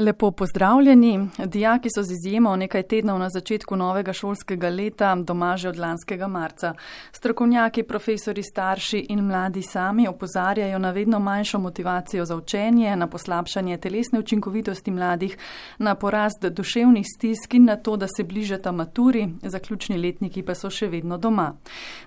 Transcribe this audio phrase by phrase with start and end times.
[0.00, 1.28] Lepo pozdravljeni.
[1.46, 6.28] Dijaki so z izjemo nekaj tednov na začetku novega šolskega leta doma že od lanskega
[6.28, 6.74] marca.
[7.12, 13.76] Strokovnjaki, profesori, starši in mladi sami opozarjajo na vedno manjšo motivacijo za učenje, na poslabšanje
[13.76, 15.36] telesne učinkovitosti mladih,
[15.78, 20.70] na porast duševnih stisk in na to, da se bližata maturi, zaključni letniki pa so
[20.70, 21.52] še vedno doma.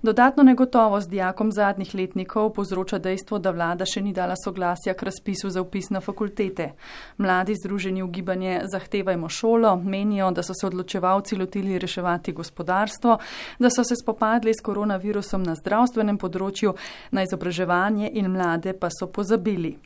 [0.01, 5.49] Dodatno negotovost dijakom zadnjih letnikov povzroča dejstvo, da vlada še ni dala soglasja k razpisu
[5.49, 6.71] za upis na fakultete.
[7.17, 13.17] Mladi združeni v gibanje Zahtevajmo šolo menijo, da so se odločevalci lotili reševati gospodarstvo,
[13.59, 16.75] da so se spopadli s koronavirusom na zdravstvenem področju,
[17.11, 19.77] na izobraževanje in mlade pa so pozabili.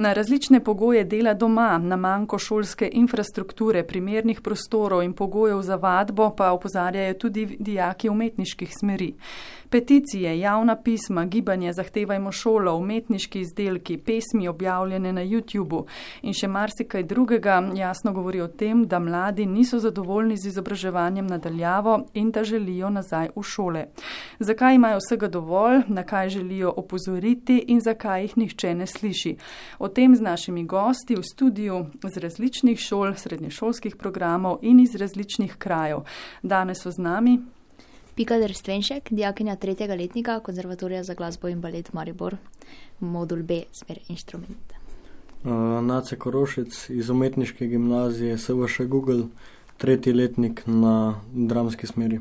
[0.00, 6.30] Na različne pogoje dela doma, na manjko šolske infrastrukture, primernih prostorov in pogojev za vadbo
[6.36, 9.14] pa opozarjajo tudi dijaki umetniških smeri.
[9.70, 15.84] Peticije, javna pisma, gibanje Zahtevajmo šolo, umetniški izdelki, pesmi objavljene na YouTubu
[16.22, 22.00] in še marsikaj drugega jasno govori o tem, da mladi niso zadovoljni z izobraževanjem nadaljavo
[22.14, 23.84] in da želijo nazaj v šole.
[24.38, 29.36] Zakaj imajo vsega dovolj, na kaj želijo opozoriti in zakaj jih nihče ne sliši.
[29.78, 35.56] O tem z našimi gosti v studiu z različnih šol, srednješolskih programov in iz različnih
[35.58, 36.06] krajev.
[36.42, 37.38] Danes so z nami
[38.14, 42.36] Pika Drstvenšek, dijakinja tretjega letnika Konzervatorija za glasbo in balet Maribor,
[43.00, 44.74] modul B, smer inštrument.
[45.44, 45.52] Uh,
[45.84, 49.22] Nace Korošec iz umetniške gimnazije, SVŠ Google,
[49.76, 52.20] tretji letnik na dramski smeri.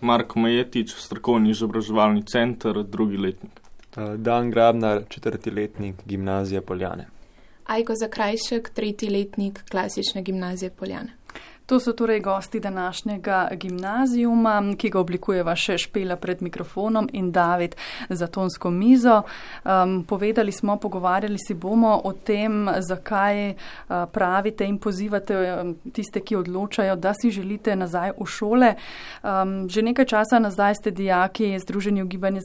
[0.00, 3.59] Marko Majetič, strokovni izobraževalni center, drugi letnik.
[3.96, 7.06] Uh, Dan Grabnar, četrti letnik, gimnazija Poljane.
[7.66, 11.12] Ajko Zakrajšek, tretji letnik, klasične gimnazije Poljane.
[11.70, 17.76] To so torej gosti današnjega gimnazijuma, ki ga oblikujeva še Špela pred mikrofonom in David
[18.08, 19.20] za tonsko mizo.
[19.62, 23.54] Um, povedali smo, pogovarjali si bomo o tem, zakaj uh,
[24.12, 28.72] pravite in pozivate um, tiste, ki odločajo, da si želite nazaj v šole.
[29.22, 32.40] Um, že nekaj časa nazaj ste dijaki Združenju gibanje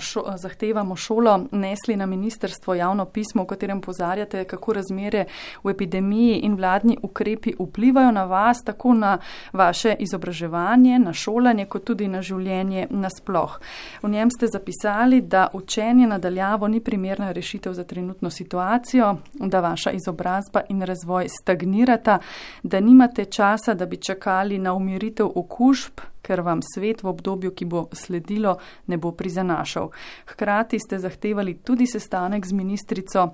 [0.00, 5.24] šo, zahtevamo šolo nesli na ministerstvo javno pismo, v katerem pozarjate, kako razmere
[5.62, 9.18] v epidemiji in vladni ukrepi vplivajo na vas vas, tako na
[9.52, 13.58] vaše izobraževanje, na šolanje, kot tudi na življenje nasploh.
[14.02, 19.90] V njem ste zapisali, da učenje nadaljavo ni primerna rešitev za trenutno situacijo, da vaša
[19.90, 22.18] izobrazba in razvoj stagnirata,
[22.62, 27.64] da nimate časa, da bi čakali na umiritev okužb, ker vam svet v obdobju, ki
[27.64, 29.90] bo sledilo, ne bo prizanašal.
[30.32, 33.32] Hkrati ste zahtevali tudi sestanek z ministrico.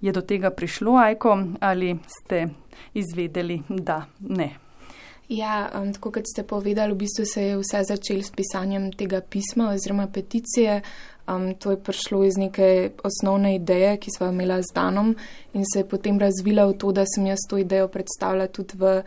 [0.00, 2.46] Je do tega prišlo, Ajko, ali ste
[2.94, 4.50] izvedeli, da ne?
[5.28, 9.20] Ja, um, tako kot ste povedali, v bistvu se je vse začelo s pisanjem tega
[9.20, 10.82] pisma oziroma peticije.
[11.26, 15.16] Um, to je prišlo iz neke osnovne ideje, ki smo jo imeli z Danom
[15.54, 19.02] in se je potem razvila v to, da sem jaz to idejo predstavila tudi v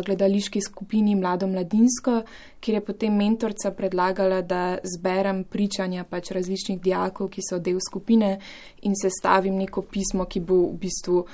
[0.00, 2.22] gledališki skupini Mlado Mladinsko,
[2.60, 8.38] kjer je potem mentorca predlagala, da zberem pričanja pač različnih dijakov, ki so del skupine
[8.82, 11.24] in sestavim neko pismo, ki bo v bistvu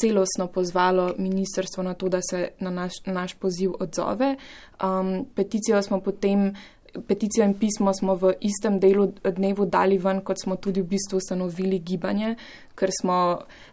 [0.00, 4.36] celostno pozvalo ministrstvo na to, da se na naš, naš poziv odzove.
[4.82, 6.52] Um, peticijo smo potem
[7.06, 11.18] peticijo in pismo smo v istem delu dnevu dali ven, kot smo tudi v bistvu
[11.18, 12.36] ustanovili gibanje,
[12.78, 13.18] ker smo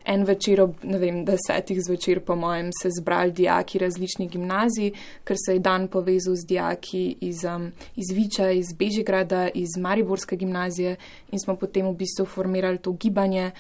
[0.06, 4.92] en večer ob, ne vem, desetih zvečer, po mojem, se zbrali dijaki različnih gimnazij,
[5.24, 10.36] ker se je dan povezal z dijaki iz, um, iz Viča, iz Bežigrada, iz Mariborske
[10.36, 10.96] gimnazije
[11.32, 13.52] in smo potem v bistvu formirali to gibanje.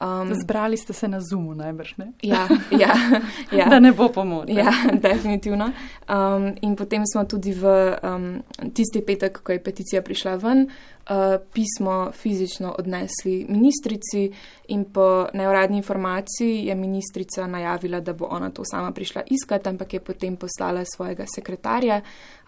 [0.00, 2.12] Um, Zbrali ste se na Zoomu, najbrž ne?
[2.22, 2.94] Ja, ja,
[3.58, 3.66] ja.
[3.68, 4.48] da ne bo pomoč.
[4.48, 5.72] Ja, definitivno.
[6.08, 7.64] Um, in potem smo tudi v
[8.00, 8.40] um,
[8.72, 14.30] tisti petek, ko je peticija prišla ven, uh, pismo fizično odnesli ministrici
[14.68, 19.94] in po neuradni informaciji je ministrica najavila, da bo ona to sama prišla iskati, ampak
[19.94, 22.00] je potem poslala svojega sekretarja.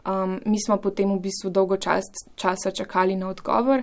[0.09, 2.05] Um, mi smo potem v bistvu dolgo čas,
[2.35, 3.83] časa čakali na odgovor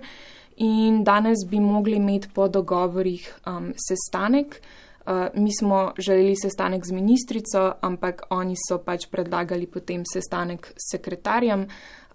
[0.59, 4.61] in danes bi mogli imeti po dogovorih um, sestanek.
[5.05, 10.91] Uh, mi smo želeli sestanek z ministrico, ampak oni so pač predlagali potem sestanek s
[10.91, 11.65] sekretarjem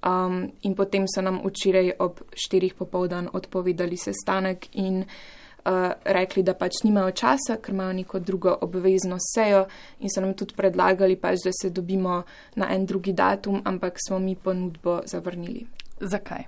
[0.04, 6.54] um, in potem so nam včeraj ob štirih popovdan odpovedali sestanek in uh, rekli, da
[6.54, 9.64] pač nimajo časa, ker imajo neko drugo obvezno sejo
[10.00, 12.22] in so nam tudi predlagali pač, da se dobimo
[12.56, 15.66] na en drugi datum, ampak smo mi ponudbo zavrnili.
[16.00, 16.44] Zakaj?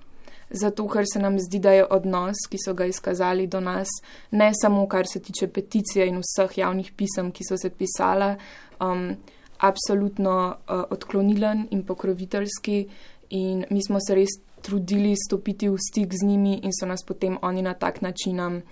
[0.50, 3.88] Zato ker se nam zdi, da je odnos, ki so ga izkazali do nas,
[4.30, 8.36] ne samo kar se tiče peticije in vseh javnih pisem, ki so se pisala,
[8.80, 9.16] um,
[9.58, 12.86] absolutno uh, odklonilen in pokroviteljski
[13.30, 17.38] in mi smo se res trudili stopiti v stik z njimi in so nas potem
[17.42, 18.62] oni na tak način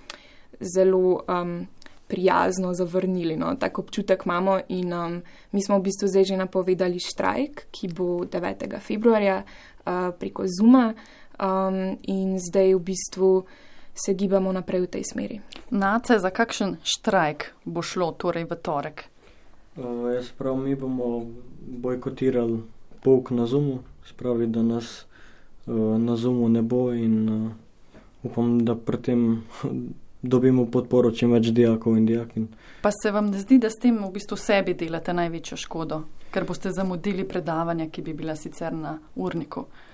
[0.60, 1.66] zelo um,
[2.08, 3.36] prijazno zavrnili.
[3.36, 3.54] No.
[3.56, 5.22] Tak občutek imamo in um,
[5.52, 8.80] mi smo v bistvu zdaj že napovedali štrajk, ki bo 9.
[8.80, 10.94] februarja uh, preko Zuma
[11.38, 13.44] um, in zdaj v bistvu
[13.94, 15.40] se gibamo naprej v tej smeri.
[15.70, 19.04] Nace, za kakšen štrajk bo šlo torej v torek?
[19.76, 21.26] Uh, jaz prav, mi bomo
[21.66, 22.62] bojkotirali
[23.02, 25.06] pouk na Zumu, spravi, da nas
[25.66, 27.52] uh, na Zumu ne bo in uh,
[28.22, 29.42] upam, da pri tem
[30.22, 32.48] dobimo podporo čim več dijakov in dijakin.
[32.82, 36.44] Pa se vam ne zdi, da s tem v bistvu sebi delate največjo škodo, ker
[36.44, 39.60] boste zamudili predavanja, ki bi bila sicer na urniku?
[39.60, 39.93] Uh,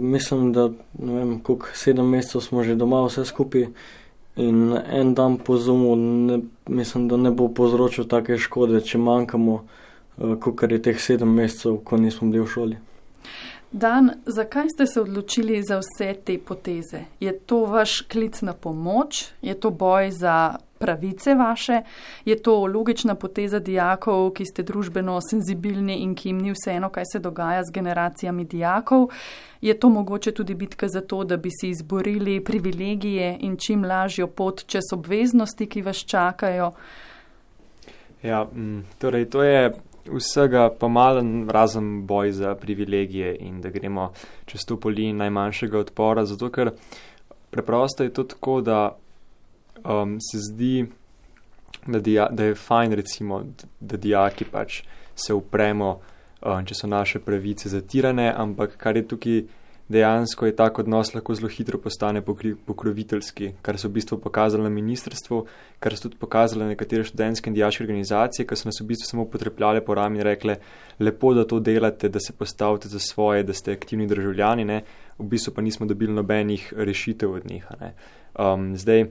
[0.00, 0.68] mislim, da
[0.98, 3.66] ne vem, koliko sedem mesecev smo že doma vse skupaj
[4.36, 9.54] in en dan po zumu ne, mislim, da ne bo povzročil take škode, če manjkamo,
[9.54, 12.80] uh, kot je teh sedem mesecev, ko nismo bili v šoli.
[13.74, 17.04] Dan, zakaj ste se odločili za vse te poteze?
[17.20, 21.80] Je to vaš klic na pomoč, je to boj za pravice vaše,
[22.24, 27.08] je to logična poteza dijakov, ki ste družbeno senzibilni in ki jim ni vseeno, kaj
[27.12, 29.08] se dogaja z generacijami dijakov,
[29.64, 34.26] je to mogoče tudi bitka za to, da bi si izborili privilegije in čim lažjo
[34.26, 36.72] pot čez obveznosti, ki vas čakajo.
[38.22, 38.44] Ja,
[38.98, 39.72] torej, to je
[40.04, 44.12] vsega pa malen razen boj za privilegije in da gremo
[44.46, 46.70] čez to poli najmanjšega odpora, zato ker
[47.50, 48.96] preprosto je to tako, da
[49.84, 50.86] um, se zdi,
[51.86, 53.44] da, dija, da je fajn recimo,
[53.80, 54.82] da dijaki pač
[55.14, 55.98] se upremo,
[56.42, 59.44] um, če so naše pravice zatirane, ampak kar je tukaj
[59.88, 62.22] dejansko je tak odnos lahko zelo hitro postane
[62.66, 65.42] pokroviteljski, kar so v bistvu pokazali na ministrstvu,
[65.78, 69.26] kar so tudi pokazali nekatere študentske in dijaške organizacije, ki so nas v bistvu samo
[69.28, 70.56] potrepljale po rami in rekle,
[71.00, 74.82] lepo, da to delate, da se postavite za svoje, da ste aktivni državljani, ne?
[75.18, 77.66] v bistvu pa nismo dobili nobenih rešitev od njih.
[78.38, 79.04] Um, zdaj,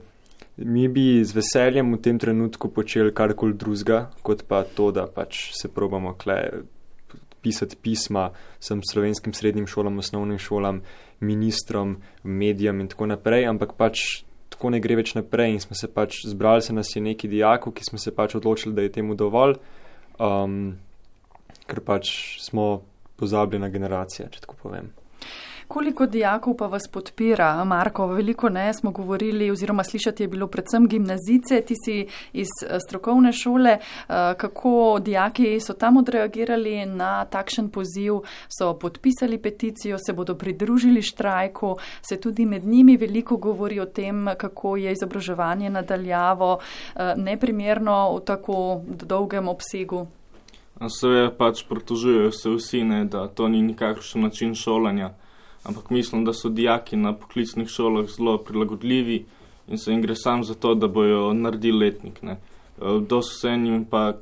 [0.58, 5.52] mi bi z veseljem v tem trenutku počeli karkoli drugega, kot pa to, da pač
[5.58, 6.64] se probamo kle
[7.44, 8.30] pisati pisma
[8.60, 10.82] vsem slovenskim srednjim šolam, osnovnim šolam,
[11.20, 14.24] ministrom, medijem in tako naprej, ampak pač
[14.54, 17.74] tako ne gre več naprej in smo se pač zbrali se nas je neki dijakov,
[17.74, 19.58] ki smo se pač odločili, da je temu dovolj,
[20.20, 20.76] um,
[21.68, 22.14] ker pač
[22.44, 22.84] smo
[23.20, 24.92] pozabili na generacije, če tako povem.
[25.74, 28.08] Koliko dijakov pa vas podpira, Marko?
[28.08, 33.32] Veliko ne smo govorili, oziroma slišati je bilo predvsem gimnazice, ti si iz eh, strokovne
[33.34, 33.72] šole.
[33.72, 38.20] Eh, kako dijaki so tam odreagirali na takšen poziv,
[38.58, 44.30] so podpisali peticijo, se bodo pridružili štrajku, se tudi med njimi veliko govori o tem,
[44.38, 50.06] kako je izobraževanje nadaljavo eh, neprimerno v tako dolgem obsegu.
[50.90, 55.14] Se pač pritožujejo se vsi, ne, da to ni nikakšen način šolanja
[55.64, 59.26] ampak mislim, da so dijaki na poklicnih šolah zelo prilagodljivi
[59.68, 62.22] in se jim gre sam za to, da bojo naredili letnik.
[62.22, 62.32] Ne.
[62.32, 64.14] E, do vse njim pa,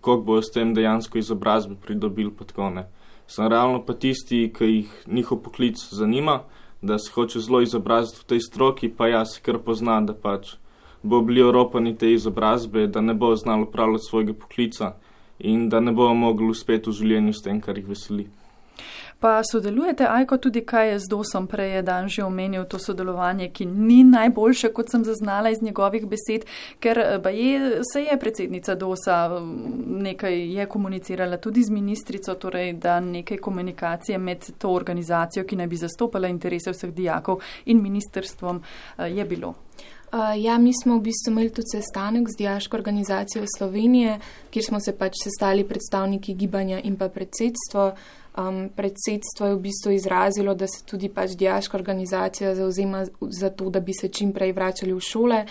[0.00, 2.86] koliko bojo s tem dejansko izobrazbe pridobili, pa tako ne.
[3.26, 6.42] Sem realno pa tisti, ki jih njihov poklic zanima,
[6.82, 10.56] da se hoče zelo izobraziti v tej stroki, pa jaz se kar pozna, da pač
[11.02, 14.92] bo bili oropani te izobrazbe, da ne bo znalo upravljati svojega poklica
[15.38, 18.26] in da ne bo mogli uspeti v življenju s tem, kar jih veseli.
[19.22, 23.52] Pa sodelujete, Ajko, tudi kaj je z Dosom, prej je dan že omenil to sodelovanje,
[23.54, 26.42] ki ni najboljše, kot sem zaznala iz njegovih besed,
[26.82, 29.30] ker eh, je, se je predsednica Dosa
[29.86, 35.66] nekaj je komunicirala tudi z ministrico, torej da nekaj komunikacije med to organizacijo, ki naj
[35.66, 39.54] bi zastopala interese vseh dijakov in ministrstvom eh, je bilo.
[40.36, 44.18] Ja, mi smo v bistvu imeli tudi sestanek z Dijaško organizacijo Slovenije,
[44.50, 47.94] kjer smo se pač sestali predstavniki gibanja in pa predsedstvo.
[48.32, 53.70] Um, predsedstvo je v bistvu izrazilo, da se tudi pač Dijaška organizacija zauzema za to,
[53.70, 55.44] da bi se čim prej vračali v šole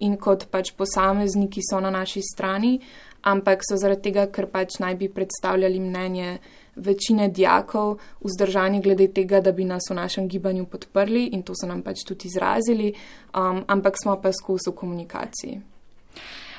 [0.00, 2.78] in kot pač posamezniki so na naši strani,
[3.22, 6.38] ampak so zaradi tega, ker pač naj bi predstavljali mnenje
[6.76, 11.66] večine dijakov vzdržani glede tega, da bi nas v našem gibanju podprli in to so
[11.66, 12.92] nam pač tudi izrazili,
[13.32, 15.60] um, ampak smo pa skozi v komunikaciji.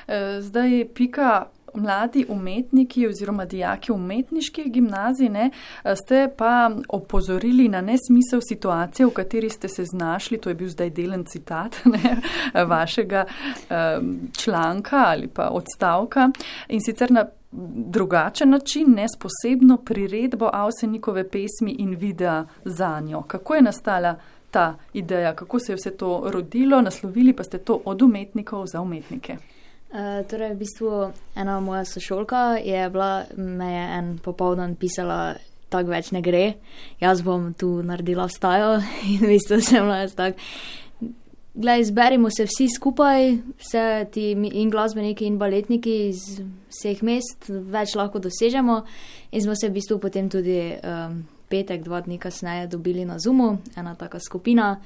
[0.09, 1.45] E, zdaj, pika.
[1.73, 5.49] Mladi umetniki oziroma dijaki umetniških gimnazij ne,
[6.03, 10.89] ste pa opozorili na nesmisel situacije, v kateri ste se znašli, to je bil zdaj
[10.89, 12.21] delen citat ne,
[12.65, 13.25] vašega
[14.37, 16.29] članka ali pa odstavka
[16.67, 23.21] in sicer na drugačen način, ne s posebno priredbo Avsenikove pesmi in videa za njo.
[23.21, 24.15] Kako je nastala
[24.51, 28.81] ta ideja, kako se je vse to rodilo, naslovili pa ste to od umetnikov za
[28.81, 29.37] umetnike?
[29.89, 30.89] Uh, torej, v bistvu
[31.33, 35.33] ena moja sošolka je bila, me je en popoldan pisala
[35.69, 36.43] tako več ne gre,
[37.01, 38.75] jaz bom tu naredila vstajo
[39.09, 40.37] in v bistvu sem bila jaz tak.
[41.59, 46.21] Glej, zberimo se vsi skupaj, vse ti in glasbeniki in baletniki iz
[46.69, 48.83] vseh mest, več lahko dosežemo
[49.33, 50.61] in smo se v bistvu potem tudi.
[50.85, 54.79] Um, petek, dva dni kasneje, dobili na Zumu, ena taka skupina.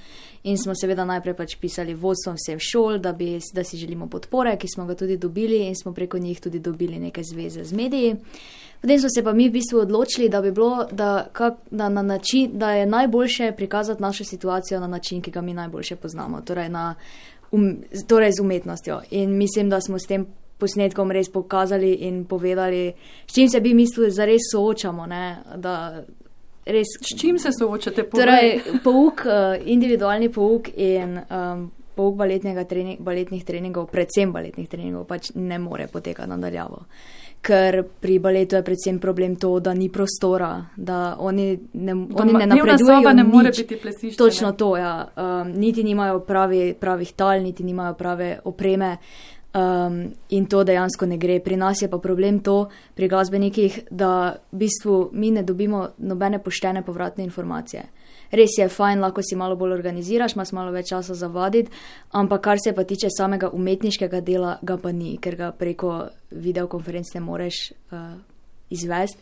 [0.43, 4.55] In smo seveda najprej pač pisali vodstvom vseh šol, da, bi, da si želimo podpore,
[4.57, 8.15] ki smo ga tudi dobili in smo preko njih tudi dobili neke zveze z mediji.
[8.81, 12.51] Potem smo se pa mi v bistvu odločili, da bi bilo, da, kak, da, način,
[12.53, 16.95] da je najboljše prikazati našo situacijo na način, ki ga mi najboljše poznamo, torej, na,
[17.51, 17.77] um,
[18.07, 19.01] torej z umetnostjo.
[19.11, 20.25] In mislim, da smo s tem
[20.57, 22.93] posnetkom res pokazali in povedali,
[23.27, 25.05] s čim se bi mislili, da res soočamo.
[25.05, 25.23] Ne,
[25.55, 26.03] da,
[26.65, 28.07] res, s čim se soočate?
[28.09, 32.17] Torej, pouk, uh, individualni pouk in um, pouk
[32.69, 36.85] trening, baletnih treningov, predvsem baletnih treningov, pač ne more potekati nadaljavo.
[37.43, 42.33] Ker pri baletu je predvsem problem to, da ni prostora, da oni ne, Doma, oni
[42.33, 43.13] ne napredujejo.
[43.13, 44.17] Ne more biti plesišče.
[44.17, 45.07] Točno to, ja.
[45.15, 48.97] Um, niti nimajo pravi, pravih tal, niti nimajo prave opreme.
[49.53, 51.37] Um, in to dejansko ne gre.
[51.39, 56.39] Pri nas je pa problem to, pri glasbenikih, da v bistvu mi ne dobimo nobene
[56.41, 57.83] poštene povratne informacije.
[58.33, 61.69] Res je fajn, lahko si malo bolj organiziraš, imaš malo več časa za vaditi,
[62.17, 67.13] ampak kar se pa tiče samega umetniškega dela, ga pa ni, ker ga preko videokonferenc
[67.13, 67.59] ne moreš
[67.93, 68.15] uh,
[68.73, 69.21] izvesti.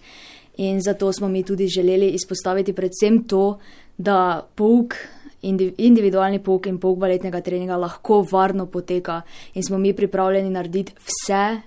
[0.64, 3.58] In zato smo mi tudi želeli izpostaviti predvsem to,
[3.98, 4.96] da pouk
[5.42, 9.22] individualni pouk in pouk baletnega treninga lahko varno poteka
[9.54, 11.62] in smo mi pripravljeni narediti vse,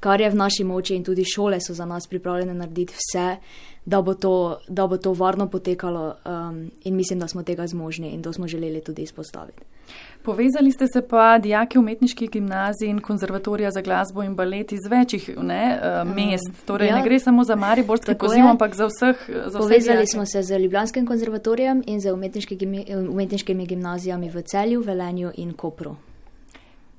[0.00, 3.36] kar je v naši moči in tudi šole so za nas pripravljene narediti vse,
[3.84, 8.10] da bo to, da bo to varno potekalo um, in mislim, da smo tega zmožni
[8.10, 9.62] in to smo želeli tudi izpostaviti.
[10.22, 15.30] Povezali ste se pa dijaki umetniških gimnazij in konzervatorija za glasbo in balet iz večjih
[15.42, 16.66] ne, uh, mest.
[16.66, 19.16] Torej, ja, ne gre samo za Mariborski poziv, ampak za vseh.
[19.46, 22.12] Za Povezali smo se z Ljubljanskim konzervatorijem in z
[23.08, 25.96] umetniškimi gimnazijami v Celju, Velenju in Kopru.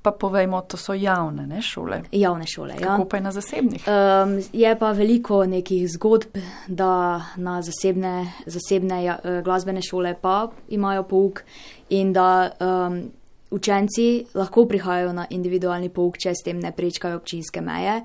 [0.02, 2.00] Pa povejmo, to so javne ne, šole.
[2.12, 2.80] Javne šole, ja.
[2.80, 3.84] Kako pa je na zasebnih?
[3.86, 10.50] Um, je pa veliko nekih zgodb, da na zasebne, zasebne ja, eh, glasbene šole pa
[10.68, 11.44] imajo pouk
[11.90, 13.02] in da um,
[13.50, 18.00] učenci lahko prihajajo na individualni pouk, če s tem ne prečkajo občinske meje.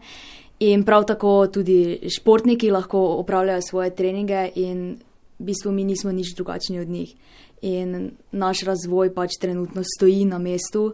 [0.60, 4.98] In prav tako tudi športniki lahko opravljajo svoje treninge in
[5.40, 7.14] v bistvu mi nismo nič drugačni od njih.
[7.62, 10.94] In naš razvoj pač trenutno stoji na mestu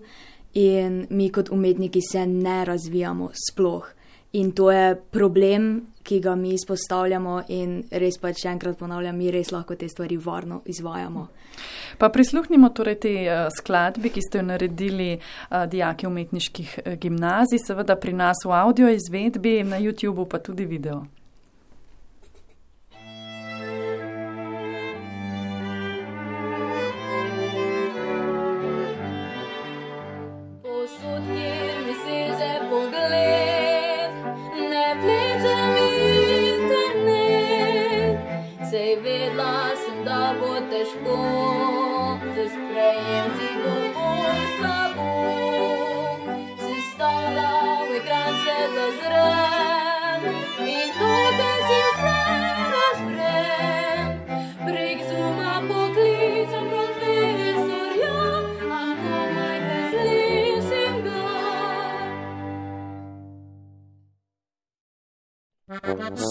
[0.53, 3.85] in mi kot umetniki se ne razvijamo sploh.
[4.33, 9.29] In to je problem, ki ga mi izpostavljamo, in res pa če enkrat ponavljam, mi
[9.31, 11.27] res lahko te stvari varno izvajamo.
[12.01, 17.61] Pa prisluhnimo torej te uh, skladbi, ki ste jo naredili uh, dijaki umetniških uh, gimnazij,
[17.61, 21.03] seveda pri nas v audio izvedbi, na YouTubu pa tudi video.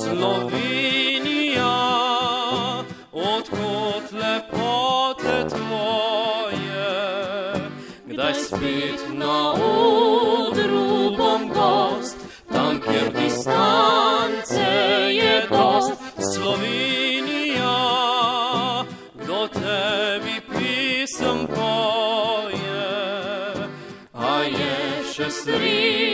[0.03, 1.75] Slovenija,
[3.13, 6.93] odkot lepote tvoje,
[8.07, 12.17] kdaj spet na odru bom gost,
[12.53, 14.61] tam kjer distance
[15.13, 15.93] je dost.
[16.35, 17.79] Slovenija,
[19.27, 22.89] do tebi pisem poje,
[24.13, 26.12] a je še sreča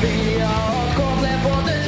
[0.00, 0.48] Slovenija,
[0.80, 1.79] odkot lepote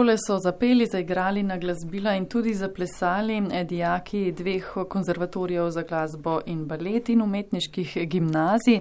[0.00, 6.64] Takole so zapeli, zaigrali na glasbila in tudi zaplesali dijaki dveh konzervatorijev za glasbo in
[6.64, 8.80] balet in umetniških gimnazij.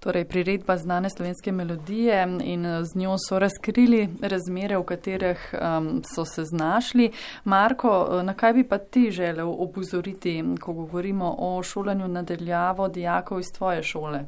[0.00, 6.02] Torej, priredba znane slovenske melodije in eh, z njo so razkrili razmere, v katerih um,
[6.14, 7.10] so se znašli.
[7.44, 13.40] Marko, eh, na kaj bi pa ti želel opozoriti, ko govorimo o šolanju nadaljavo dijakov
[13.40, 14.24] iz tvoje šole?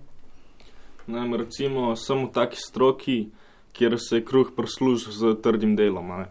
[1.06, 3.28] Ne, recimo, samo taki stroki,
[3.72, 6.08] kjer se kruh prosluži z trdim delom.
[6.08, 6.26] Ne.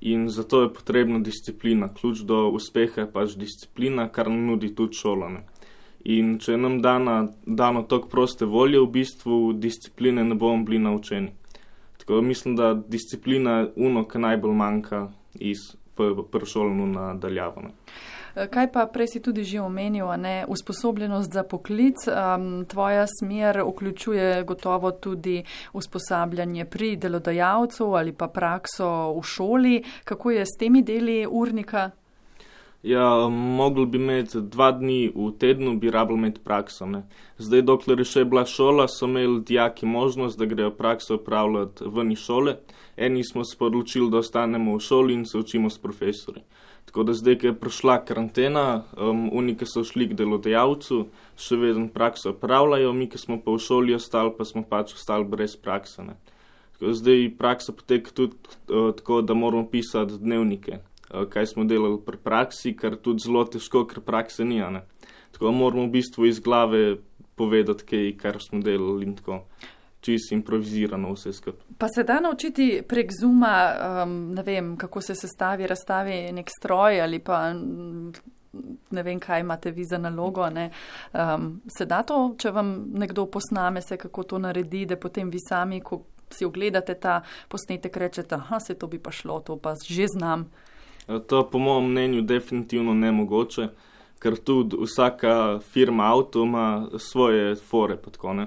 [0.00, 1.88] In zato je potrebna disciplina.
[1.94, 5.44] Ključ do uspeha je pač disciplina, kar nam nudi tudi šolanje.
[6.04, 11.30] In če nam dana, dano tok proste volje, v bistvu discipline ne bomo bili naučeni.
[12.02, 15.58] Tako da mislim, da disciplina je uno, ki najbolj manjka iz
[16.32, 17.62] pršolnu na daljavo.
[18.34, 21.96] Eh, Kaj pa prej si tudi že omenil, ne usposobljenost za poklic?
[22.08, 25.42] Um, tvoja smer vključuje gotovo tudi
[25.72, 29.82] usposabljanje pri delodajalcu ali pa prakso v šoli.
[30.04, 31.90] Kako je s temi deli urnika?
[32.82, 36.86] Ja, mogli bi imeti dva dni v tednu, bi rabili imeti prakso.
[36.86, 37.04] Ne.
[37.38, 42.10] Zdaj, dokler je še bila šola, so imeli dijaki možnost, da grejo prakso upravljati ven
[42.12, 42.56] iz šole.
[42.96, 46.42] Eni smo se odločili, da ostanemo v šoli in se učimo s profesori.
[46.84, 51.06] Tako da zdaj, ko je prišla karantena, um, oni, ki so šli k delodajalcu,
[51.40, 55.24] še vedno prakso upravljajo, mi, ki smo pa v šoli ostali, pa smo pač ostali
[55.24, 56.04] brez prakse.
[56.04, 56.18] Ne.
[56.82, 58.36] Zdaj praksa poteka tudi
[58.68, 63.46] uh, tako, da moramo pisati dnevnike, uh, kaj smo delali pri praksi, kar tudi zelo
[63.48, 64.60] težko, ker prakse ni.
[64.60, 64.84] Ne.
[65.32, 66.98] Tako da moramo v bistvu iz glave
[67.40, 69.44] povedati, kaj, kar smo delali in tako.
[70.02, 71.66] Čisto improvizirano vse skupaj.
[71.78, 73.54] Pa se da naučiti prek zuma,
[74.02, 77.52] um, ne vem, kako se sestavi, razstavi nek stroj ali pa
[78.90, 80.50] ne vem, kaj imate vi za nalogo.
[80.50, 80.70] ne.
[81.12, 85.38] Um, se da to, če vam nekdo posname se, kako to naredi, da potem vi
[85.48, 89.74] sami, ko si ogledate ta posnetek, rečete, da se to bi pa šlo, to pa
[89.88, 90.50] že znam.
[91.08, 93.68] Eh, To po mojem mnenju definitivno nemogoče,
[94.18, 97.96] ker tudi vsaka firma avto ima svoje fore.
[97.96, 98.46] Tako, ne.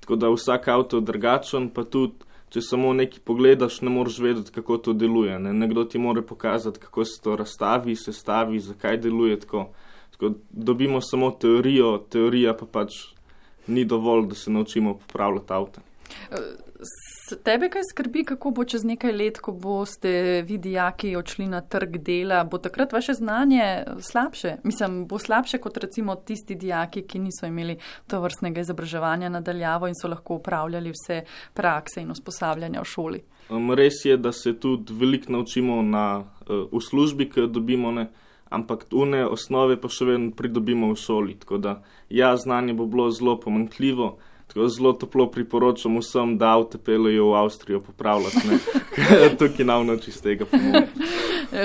[0.00, 4.52] Tako da vsak avto je drugačen, pa tudi če samo nekaj pogledaš, ne moreš vedeti,
[4.52, 5.38] kako to deluje.
[5.38, 5.52] Ne.
[5.54, 9.68] Nekdo ti mora pokazati, kako se to razstavi, sestavi, zakaj deluje tako.
[10.10, 12.96] tako dobimo samo teorijo, teorija pa pač
[13.66, 15.80] ni dovolj, da se naučimo popravljati avto.
[17.36, 21.96] Tebe kaj skrbi, kako bo čez nekaj let, ko boste vi dijaki odšli na trg
[22.04, 24.56] dela, bo takrat vaše znanje slabše?
[24.64, 29.94] Mislim, bo slabše kot recimo tisti dijaki, ki niso imeli to vrstnega izobraževanja nadaljavo in
[29.94, 31.22] so lahko upravljali vse
[31.54, 33.22] prakse in usposabljanja v šoli.
[33.50, 37.90] Um, res je, da se tudi veliko naučimo na, uh, v službi, ki jo dobimo,
[37.92, 38.08] ne,
[38.50, 41.38] ampak tune osnove pa še vedno pridobimo v šoli.
[41.42, 44.16] Tako da, ja, znanje bo bilo zelo pomankljivo.
[44.50, 48.58] Tako zelo toplo priporočam vsem, da avto peljejo v Avstrijo popravljati, ne,
[49.38, 50.88] tukaj nam noči z tega pomoč.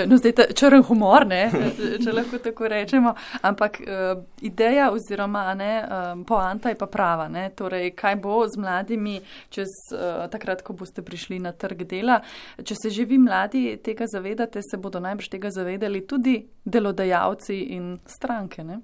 [0.08, 1.50] No, zdaj ta črn humor, ne,
[2.04, 7.28] če lahko tako rečemo, ampak uh, ideja oziroma ne, um, poanta je pa prava.
[7.30, 9.18] Ne, torej, kaj bo z mladimi
[9.50, 12.22] čez uh, takrat, ko boste prišli na trg dela?
[12.62, 17.96] Če se že vi mladi tega zavedate, se bodo najbrž tega zavedali tudi delodajalci in
[18.06, 18.64] stranke.
[18.64, 18.82] Ne?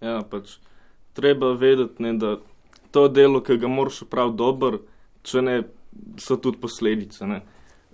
[0.00, 0.60] Ja, pač
[1.16, 2.36] treba vedeti, ne, da
[2.96, 4.80] to delo, ki ga moraš opraviti dobro,
[5.26, 5.56] če ne,
[6.20, 7.26] so tudi posledice.
[7.28, 7.42] Ne.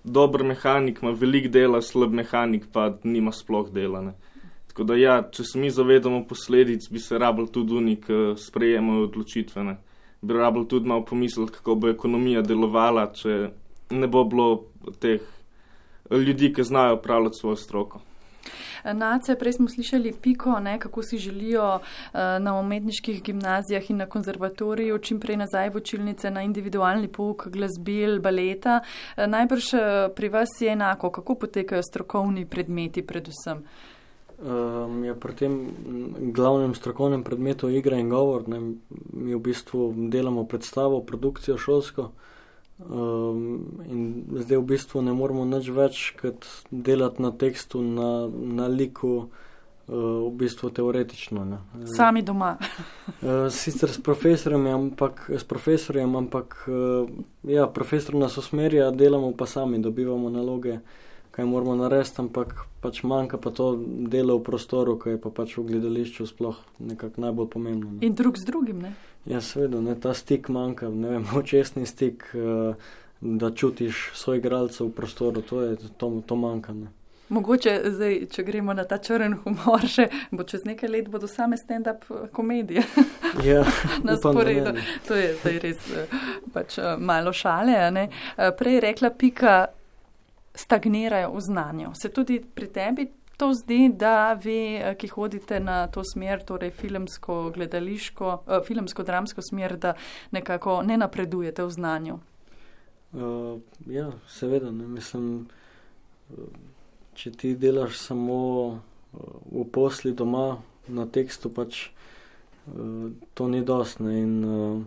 [0.04, 4.02] Dober mehanik ima veliko dela, slab mehanik pa nima sploh dela.
[4.06, 4.12] Ne.
[4.70, 9.08] Tako da, ja, če se mi zavedamo posledic, bi se rabili tudi oni, ki sprejemajo
[9.08, 9.66] odločitve.
[9.66, 9.76] Ne.
[10.22, 13.40] Bi rabili tudi malo pomisliti, kako bo ekonomija delovala, če
[13.92, 14.48] ne bo bilo
[15.02, 15.26] teh
[16.10, 18.00] ljudi, ki znajo upravljati svojo stroko.
[18.84, 24.06] Nace, prej smo slišali piko, ne, kako si želijo uh, na umetniških gimnazijah in na
[24.06, 28.80] konzervatoriju čim prej nazaj v učilnice na individualni pouk glasbil, baleta.
[29.16, 29.80] Uh, najbrž uh,
[30.16, 33.64] pri vas je enako, kako potekajo strokovni predmeti predvsem.
[34.42, 35.52] Um, ja, pri tem
[36.34, 38.58] glavnem strokovnem predmetu igra in govor, ne,
[39.12, 42.10] mi v bistvu delamo predstavo, produkcijo šolsko.
[42.90, 48.66] Um, in zdaj v bistvu ne moramo nič več kot delati na tekstu, na, na
[48.66, 49.94] liku, uh,
[50.26, 51.44] v bistvu teoretično.
[51.44, 51.58] Ne.
[51.96, 52.56] Sami doma.
[52.58, 57.06] uh, sicer s profesorjem, ampak, s profesorjem, ampak uh,
[57.46, 60.80] ja, profesor nas usmerja, delamo pa sami, dobivamo naloge,
[61.30, 63.76] kaj moramo narediti, ampak pač manjka pa to
[64.10, 67.96] delo v prostoru, ki je pa pač v gledališču sploh nekako najbolj pomembno.
[67.96, 68.06] Ne.
[68.06, 68.92] In drug z drugim, ne?
[69.24, 72.74] Ja, seveda, ne, ta stik manjka, ne vem, očesni stik, uh,
[73.20, 76.72] da čutiš svoj igralcev v prostoru, to, je, to, to manjka.
[76.72, 76.90] Ne.
[77.32, 81.56] Mogoče zdaj, če gremo na ta črn humor, še bo čez nekaj let bodo same
[81.56, 82.04] stand-up
[82.34, 82.82] komedije
[83.48, 83.62] ja,
[84.06, 84.74] na sporedu.
[85.08, 85.86] To je zdaj res
[86.52, 87.78] pač malo šale.
[88.58, 89.54] Prej je rekla Pika,
[90.52, 91.94] stagnirajo v znanju.
[91.96, 93.08] Se tudi pri tebi
[93.42, 99.74] to zdi, da vi, ki hodite na to smer, torej filmsko, gledališko, uh, filmsko-dramsko smer,
[99.82, 99.96] da
[100.30, 102.18] nekako ne napredujete v znanju?
[103.12, 103.58] Uh,
[103.90, 104.70] ja, seveda.
[104.70, 105.48] Ne, mislim,
[107.18, 108.38] če ti delaš samo
[109.50, 113.98] v posli doma na tekstu, pač uh, to ni dost.
[114.06, 114.86] Ne, in uh,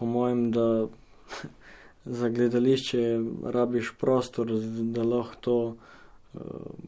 [0.00, 0.66] po mojem, da
[2.20, 3.04] za gledališče
[3.52, 4.56] rabiš prostor,
[4.96, 5.60] da lahko to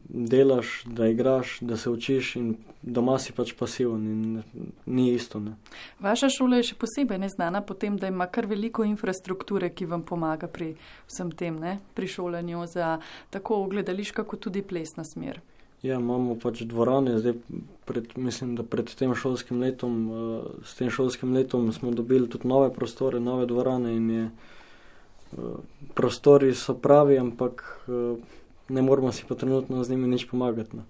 [0.09, 4.43] delaš, da igraš, da se učiš in doma si pač pasiven in
[4.85, 5.39] ni isto.
[5.39, 5.55] Ne.
[5.99, 10.05] Vaša šola je še posebej neznana po tem, da ima kar veliko infrastrukture, ki vam
[10.07, 10.73] pomaga pri
[11.11, 11.79] vsem tem, ne?
[11.93, 12.97] pri šolanju za
[13.35, 15.41] tako gledališka kot tudi plesna smer.
[15.83, 17.33] Ja, imamo pač dvorane, zdaj
[17.83, 22.47] pred, mislim, da pred tem šolskim letom, uh, s tem šolskim letom smo dobili tudi
[22.47, 24.29] nove prostore, nove dvorane in je,
[25.35, 25.59] uh,
[25.93, 27.65] prostori so pravi, ampak
[28.69, 30.77] ne moramo si pa trenutno z njimi nič pomagati.
[30.77, 30.83] Ne.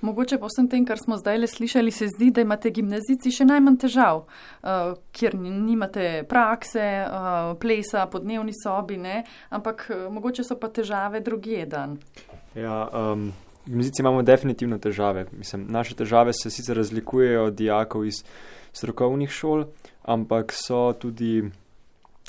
[0.00, 3.46] Mogoče po vsem tem, kar smo zdaj le slišali, se zdi, da imate gimnazici še
[3.48, 9.22] najmanj težav, uh, ker nimate prakse, uh, plesa po dnevni sobi, ne?
[9.50, 11.96] ampak uh, mogoče so pa težave drugje dan.
[12.54, 13.30] Ja, um,
[13.66, 15.26] gimnazici imamo definitivno težave.
[15.32, 18.22] Mislim, naše težave se sicer razlikujejo od dijakov iz
[18.72, 19.66] strokovnih šol,
[20.06, 21.42] ampak so tudi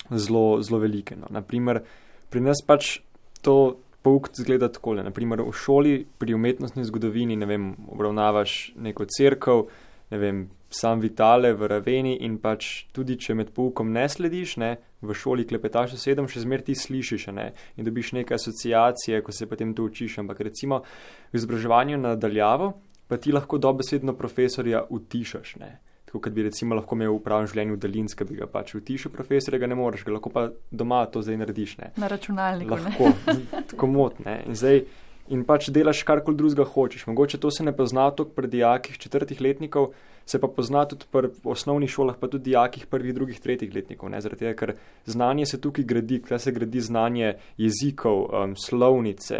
[0.10, 1.20] zelo, zelo velike.
[1.20, 1.30] No.
[1.30, 1.84] Naprimer,
[2.30, 3.00] pri nas pač
[3.46, 4.96] to pouk zgleda tako.
[5.00, 9.66] Naprimer, v šoli pri umetnostni zgodovini vem, obravnavaš neko crkv,
[10.12, 14.76] ne vem, sam vitale v raveni in pač tudi, če med poukom ne slediš, ne,
[15.02, 19.50] v šoli klepetaš sedem, še zmer ti slišiš ne, in dobiš neke asociacije, ko se
[19.50, 20.20] potem to učiš.
[20.24, 20.84] Ampak recimo
[21.32, 22.74] v izobraževanju nadaljavo,
[23.10, 25.56] pa ti lahko dobesedno profesorja utišaš.
[25.64, 25.78] Ne
[26.10, 29.54] tako kot bi recimo lahko imel v pravem življenju daljinske, bi ga pač utišil profesor,
[29.62, 31.76] ga ne moreš, ga lahko pa doma to zdaj narediš.
[31.78, 31.92] Ne.
[32.02, 32.80] Na računalniku.
[32.82, 33.12] Lahko,
[33.70, 34.40] tako motne.
[34.50, 34.82] In zdaj.
[35.30, 37.04] In pač delaš kar koli drugega hočeš.
[37.06, 39.92] Mogoče to se ne pozna toliko pri dijakih četrtih letnikov,
[40.26, 44.14] se pa pozna tudi pri osnovnih šolah, pa tudi dijakih prvih, drugih, tretjih letnikov.
[44.20, 44.74] Zaradi tega, ker
[45.06, 49.40] znanje se tukaj gradi, kaj se gradi znanje jezikov, um, slovnice,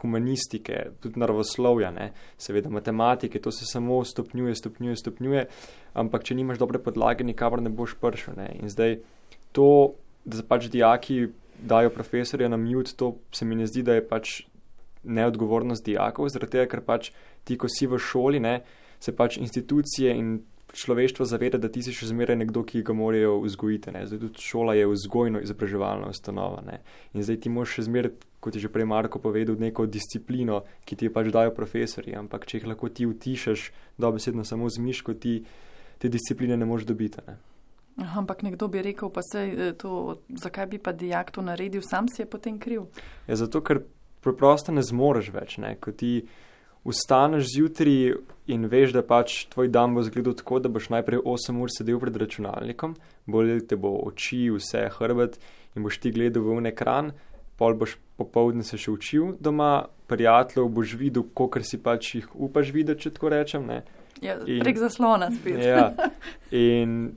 [0.00, 2.12] humanistike, tudi naravoslovja, ne?
[2.38, 5.46] seveda matematike, to se samo stopnjuje, stopnjuje, stopnjuje
[5.94, 8.36] ampak če nimaš dobre podlage, nikamor ne boš prišel.
[8.38, 8.50] Ne?
[8.58, 8.98] In zdaj
[9.54, 9.94] to,
[10.26, 14.40] da pač dijaki dajo profesorja na mute, to se mi ne zdi, da je pač
[15.04, 17.12] neodgovornost dijakov, zaradi tega, ker pač
[17.46, 18.58] ti, ko si v šoli, ne,
[19.00, 20.42] se pač institucije in
[20.74, 23.94] človeštvo zaveda, da ti si še zmeraj nekdo, ki ga morajo vzgojiti.
[23.94, 24.04] Ne.
[24.10, 26.62] Zdaj tudi šola je vzgojno izobraževalna ustanova.
[26.66, 26.80] Ne.
[27.14, 30.98] In zdaj ti moraš še zmeraj, kot je že prej Marko povedal, neko disciplino, ki
[30.98, 32.16] ti jo pač dajo profesori.
[32.18, 35.40] Ampak če jih lahko ti utišaš, dobesedno samo z miško, ti
[36.02, 37.22] te discipline ne moreš dobiti.
[37.28, 37.38] Ne?
[38.02, 41.84] Aha, ampak nekdo bi rekel, pa se eh, to, zakaj bi pa dijak to naredil,
[41.86, 42.88] sam si je potem kriv.
[43.30, 43.84] Ja, zato, ker
[44.24, 45.58] preprosto ne zmoreš več.
[45.62, 45.76] Ne?
[45.78, 46.24] Ko ti
[46.84, 51.60] ustaneš zjutraj in veš, da pač tvoj dan bo zgledal tako, da boš najprej 8
[51.62, 55.38] ur sedel pred računalnikom, bolj te bo oči, vse hrbet
[55.74, 57.12] in boš ti gledal v un ekran,
[57.58, 62.72] pol boš popovdne se še učil doma, prijateljev boš videl, kolikor si pač jih upaš
[62.74, 63.66] videti, če tako rečem.
[63.66, 63.82] Ne?
[64.22, 65.58] Ja, prek zaslona spet.
[65.64, 65.90] ja,
[66.50, 67.14] in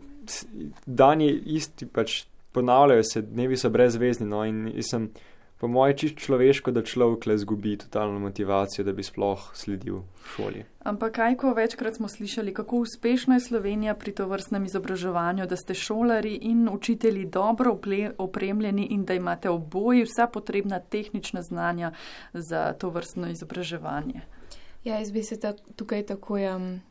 [0.85, 2.23] dan je isti, pač
[2.55, 4.27] ponavljajo se, dnevi so brezvezni.
[4.27, 5.11] No, in sem,
[5.57, 10.03] po mojem, čist človeško, da človek le zgubi totalno motivacijo, da bi sploh sledil
[10.35, 10.63] šoli.
[10.85, 15.55] Ampak kaj, ko večkrat smo slišali, kako uspešna je Slovenija pri to vrstnem izobraževanju, da
[15.57, 17.77] ste šolari in učitelji dobro
[18.17, 21.91] opremljeni in da imate oboji vsa potrebna tehnična znanja
[22.33, 24.21] za to vrstno izobraževanje.
[24.83, 26.81] Ja, jaz bi se ta, tukaj takoj um,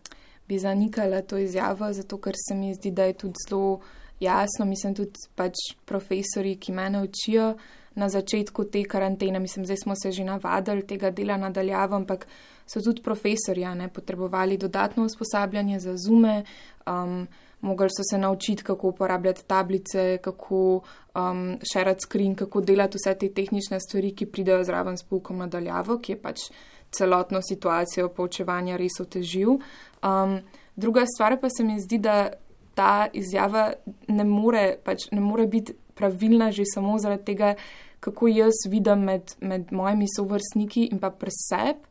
[0.49, 3.81] bi zanikala to izjavo, zato ker se mi zdi, da je tudi zelo
[4.21, 7.55] jasno, mislim tudi pač profesori, ki mene učijo
[7.97, 12.27] na začetku te karantene, mislim, zdaj smo se že navadili tega dela nadaljavo, ampak
[12.67, 16.45] so tudi profesori, a ne, potrebovali dodatno usposabljanje za zume,
[16.87, 17.27] um,
[17.61, 20.81] mogli so se naučiti, kako uporabljati tablice, kako
[21.15, 25.99] um, share screen, kako delati vse te tehnične stvari, ki pridejo zraven s poukom nadaljavo,
[25.99, 26.51] ki je pač
[26.91, 29.57] celotno situacijo poučevanja res otežil.
[30.05, 30.39] Um,
[30.77, 32.29] druga stvar pa se mi zdi, da
[32.75, 33.73] ta izjava
[34.09, 37.55] ne more, pač ne more biti pravilna že samo zaradi tega,
[38.01, 41.83] kako jaz vidim med, med mojimi sovrstniki in pa preseb,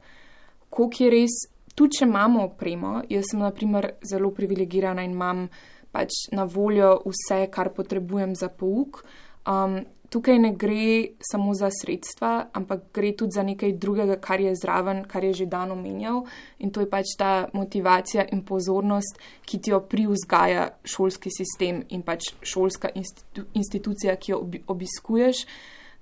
[0.70, 1.38] koliko je res,
[1.76, 5.48] tudi če imamo opremo, jaz sem naprimer zelo privilegirana in imam
[5.96, 9.04] pač na voljo vse, kar potrebujem za pouk.
[9.48, 14.54] Um, tukaj ne gre samo za sredstva, ampak gre tudi za nekaj drugega, kar je
[14.56, 16.24] zraven, kar je že dan omenjal.
[16.60, 22.04] In to je pač ta motivacija in pozornost, ki ti jo privzgaja šolski sistem in
[22.04, 25.46] pač šolska institu institucija, ki jo obi obiskuješ.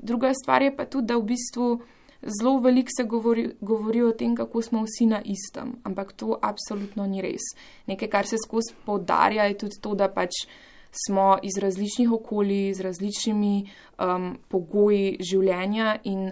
[0.04, 1.68] Druga stvar je pa tudi, da v bistvu
[2.24, 7.08] zelo veliko se govori, govori o tem, kako smo vsi na istem, ampak to absolutno
[7.08, 7.44] ni res.
[7.88, 10.46] Nekaj, kar se skozi poudarja, je tudi to, da pač
[11.06, 16.32] smo iz različnih okolij, z različnimi um, pogoji življenja in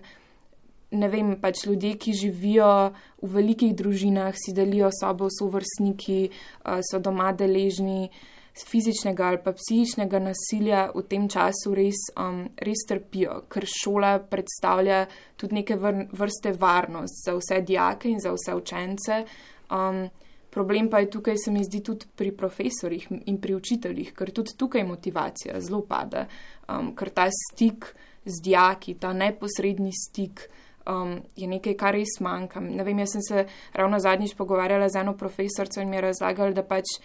[0.91, 2.91] ne vem, pač ljudje, ki živijo
[3.23, 8.11] v velikih družinah, si delijo sobo s vrstniki, uh, so doma deležni
[8.53, 15.05] fizičnega ali pa psihičnega nasilja, v tem času res, um, res trpijo, ker šola predstavlja
[15.39, 19.23] tudi neke vrste varnost za vse dijake in za vse učence.
[19.71, 20.09] Um,
[20.51, 24.51] Problem pa je tukaj, se mi zdi, tudi pri profesorjih in pri učiteljih, ker tudi
[24.59, 26.25] tukaj motivacija zelo pada,
[26.67, 27.87] um, ker ta stik
[28.25, 30.43] z dijaki, ta neposredni stik
[30.91, 32.59] um, je nekaj, kar res manjka.
[32.59, 33.45] Ne vem, jaz sem se
[33.79, 36.99] ravno zadnjič pogovarjala z eno profesorico in mi je razlagali, da pač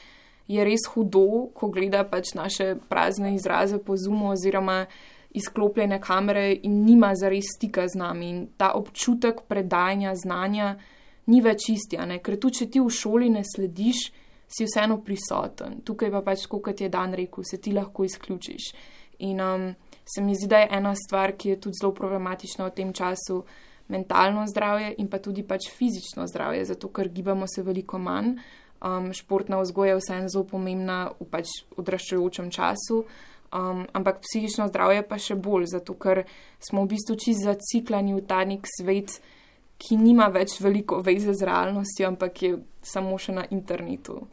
[0.48, 4.86] je res hudo, ko gleda pač naše prazne izraze po zumu oziroma
[5.36, 10.76] izklopljene kamere in nima zares stika z nami in ta občutek predajanja znanja
[11.26, 14.06] ni več isti, ker tu, če ti v šoli ne slediš,
[14.46, 15.80] si vseeno prisoten.
[15.84, 18.70] Tukaj pa pač, kot je Dan rekel, se ti lahko izključiš.
[19.26, 19.64] In um,
[20.06, 23.42] se mi zdi, da je ena stvar, ki je tudi zelo problematična v tem času,
[23.88, 28.36] mentalno zdravje in pa tudi pač fizično zdravje, zato ker gibamo se veliko manj.
[28.80, 31.48] Um, športna vzgoja je vseeno zelo pomembna v pač
[31.80, 33.06] odraščajočem času.
[33.56, 36.26] Um, ampak psihično zdravje pa še bolj, zato ker
[36.60, 39.16] smo v bistvu čisto zaciklani v ta nek svet,
[39.80, 42.52] ki nima več veliko veze z realnostjo, ampak je
[42.84, 44.26] samo še na internetu.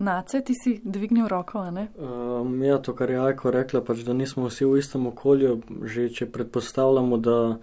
[0.00, 1.84] Nace, ti si dvignil roko, ali ne?
[2.00, 6.08] Um, ja, to, kar je Ajko rekla, pač, da nismo vsi v istem okolju, že
[6.08, 7.60] če predpostavljamo, da uh,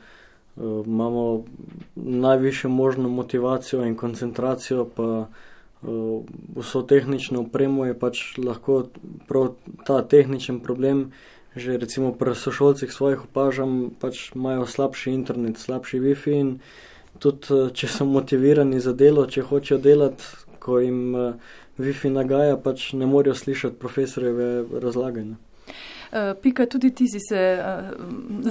[0.85, 1.45] imamo
[1.95, 5.45] najviše možno motivacijo in koncentracijo, pa uh,
[5.81, 8.87] vso tehnično opremo je pač lahko
[9.27, 9.53] prav
[9.85, 11.11] ta tehničen problem.
[11.57, 16.59] Že recimo pri sošolcih svojih opažam, pač imajo slabši internet, slabši WiFi in
[17.19, 20.23] tudi eh, če so motivirani za delo, če hočejo delati,
[20.61, 21.33] ko jim uh,
[21.79, 25.37] Wi-Fi nagaja, pač ne morejo slišati profesorjeve razlaganja.
[26.41, 27.41] Pika, tudi ti si se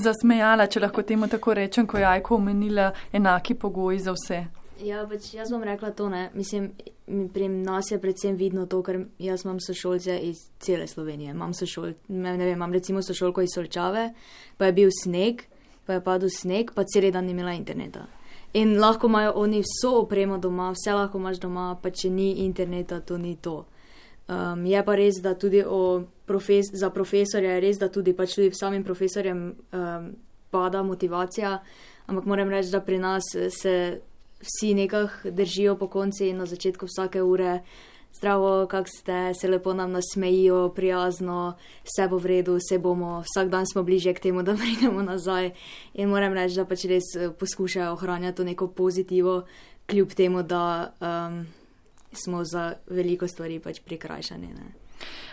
[0.00, 4.42] zasmejala, če lahko temu tako rečem, ko je Ajko omenila enaki pogoji za vse.
[4.84, 6.28] Ja, pač jaz bom rekla to, ne.
[6.34, 6.70] Mislim,
[7.06, 11.30] pri nas je predvsem vidno to, ker jaz imam sošolce iz cele Slovenije.
[11.30, 14.10] Imam sošol, ne vem, imam recimo sošolko iz Solčave,
[14.56, 15.42] pa je bil sneg,
[15.86, 18.06] pa je padel sneg, pa cel dan ni imela interneta.
[18.52, 23.00] In lahko imajo oni vso opremo doma, vse lahko imaš doma, pa če ni interneta,
[23.00, 23.64] to ni to.
[24.26, 25.62] Um, je pa res, da tudi
[26.26, 30.08] profes za profesorje je res, da tudi pač tudi samim profesorjem um,
[30.50, 31.60] pada motivacija,
[32.06, 34.00] ampak moram reči, da pri nas se
[34.40, 37.60] vsi nekako držijo po konci in na začetku vsake ure
[38.16, 43.48] zdravo, kak ste, se lepo nam nasmejijo, prijazno, vse bo v redu, vse bomo, vsak
[43.52, 45.52] dan smo bliže k temu, da pridemo nazaj.
[45.94, 49.42] In moram reči, da pač res eh, poskušajo ohranjati to neko pozitivo,
[49.86, 51.46] kljub temu, da um,
[52.12, 54.46] smo za veliko stvari pač prikrajšani.
[54.46, 54.85] Ne.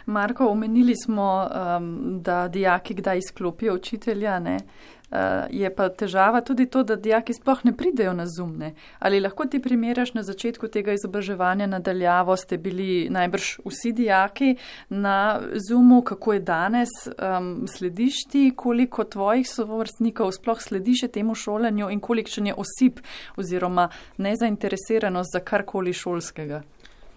[0.05, 4.57] Marko, omenili smo, um, da dijaki kdaj izklopijo učitelja, ne?
[5.13, 5.17] Uh,
[5.49, 8.73] je pa težava tudi to, da dijaki sploh ne pridejo na zumne.
[8.99, 14.55] Ali lahko ti primeraš na začetku tega izobraževanja nadaljavo, ste bili najbrž vsi dijaki
[14.89, 21.89] na zumu, kako je danes, um, slediš ti, koliko tvojih sovrstnikov sploh slediš temu šolanju
[21.89, 22.99] in kolikšen je osip
[23.38, 26.63] oziroma nezainteresiranost za karkoli šolskega?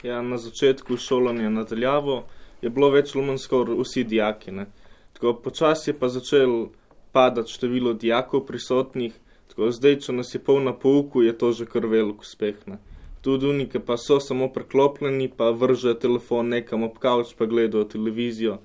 [0.02, 2.24] Ja, na začetku šolanja nadaljavo
[2.62, 4.52] je bilo več lumensko vsi dijaki.
[4.52, 4.66] Ne.
[5.12, 6.68] Tako počasi je pa začel
[7.12, 9.14] padati število dijakov prisotnih,
[9.56, 12.58] Tako zdaj, če nas je pol na pouku, je to že kar velik uspeh.
[12.68, 12.76] Ne.
[13.24, 18.58] Tudi unike pa so samo preklopljeni, pa vržejo telefon nekam ob kavč, pa gledajo televizijo,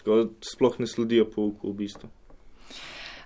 [0.00, 2.08] tako sploh ne sledijo pouku v bistvu.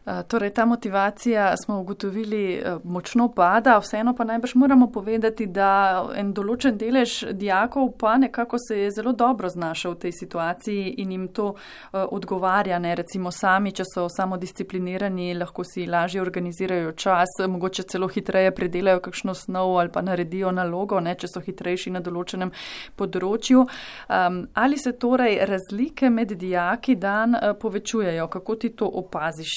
[0.06, 6.02] Eh, torej, ta motivacija smo ugotovili eh, močno pada, vseeno pa najbrž moramo povedati, da
[6.16, 11.12] en določen delež dijakov pa nekako se je zelo dobro znašel v tej situaciji in
[11.12, 17.36] jim to eh, odgovarja, ne recimo sami, če so samodisciplinirani, lahko si lažje organizirajo čas,
[17.46, 22.02] mogoče celo hitreje predelajo kakšno snov ali pa naredijo nalogo, ne, če so hitrejši na
[22.02, 22.50] določenem
[22.98, 23.62] področju.
[23.62, 28.26] Um, ali se torej razlike med dijaki dan povečujejo?
[28.26, 29.54] Kako ti to opaziš?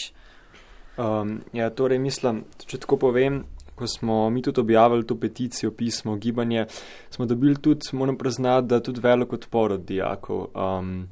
[0.98, 3.42] Um, ja, torej mislim, če tako povem,
[3.76, 6.66] ko smo mi tudi objavili to peticijo, pismo, gibanje,
[7.12, 10.48] smo dobili tudi, moram priznati, da tudi velik odpor od dijakov.
[10.56, 11.10] Um,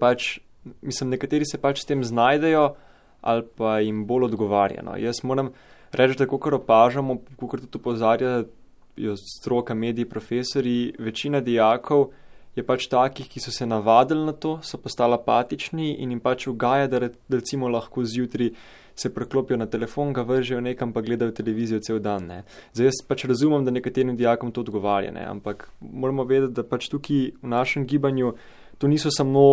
[0.00, 0.38] pač,
[0.80, 2.74] mislim, nekateri se pač s tem znajdejo
[3.20, 4.82] ali pa jim bolj odgovarja.
[4.86, 4.94] No.
[4.96, 5.50] Jaz moram
[5.92, 12.12] reči, da kot opažamo, kot tudi opozarjajo stroka, mediji, profesori, večina dijakov
[12.58, 16.48] je pač takih, ki so se navadili na to, so postali apatični in jim pač
[16.50, 18.52] ugaja, da recimo lahko zjutraj
[18.98, 22.26] se preklopijo na telefon, ga vržejo nekam, pa gledajo televizijo cel dan.
[22.26, 22.38] Ne.
[22.74, 25.22] Zdaj jaz pač razumem, da nekaterim dijakom to odgovarja, ne.
[25.30, 28.34] ampak moramo vedeti, da pač tukaj v našem gibanju
[28.78, 29.44] to niso samo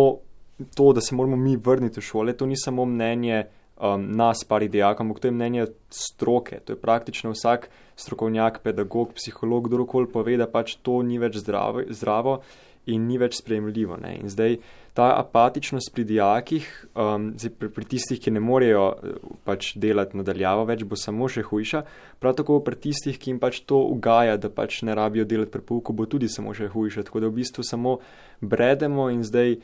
[0.74, 3.44] to, da se moramo mi vrniti v šole, to ni samo mnenje
[3.76, 9.12] um, nas, pari dijakom, ampak to je mnenje stroke, to je praktično vsak strokovnjak, pedagog,
[9.14, 11.86] psiholog, kdorkoli pove, da pač to ni več zdravo.
[11.88, 12.40] zdravo
[12.86, 13.98] in ni več sprejemljivo.
[14.02, 14.16] Ne.
[14.20, 14.58] In zdaj
[14.96, 20.64] ta apatičnost pri dijakih, um, pri, pri tistih, ki ne morejo uh, pač delati nadaljavo
[20.70, 21.82] več, bo samo še hujša.
[22.22, 25.64] Prav tako pri tistih, ki jim pač to ugaja, da pač ne rabijo delati pri
[25.66, 27.06] pouku, bo tudi samo še hujša.
[27.10, 27.98] Tako da v bistvu samo
[28.40, 29.58] bredemo in zdaj,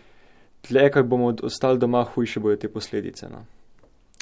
[0.66, 3.30] tle, kaj bomo ostali doma, hujše bojo te posledice.
[3.32, 3.46] No.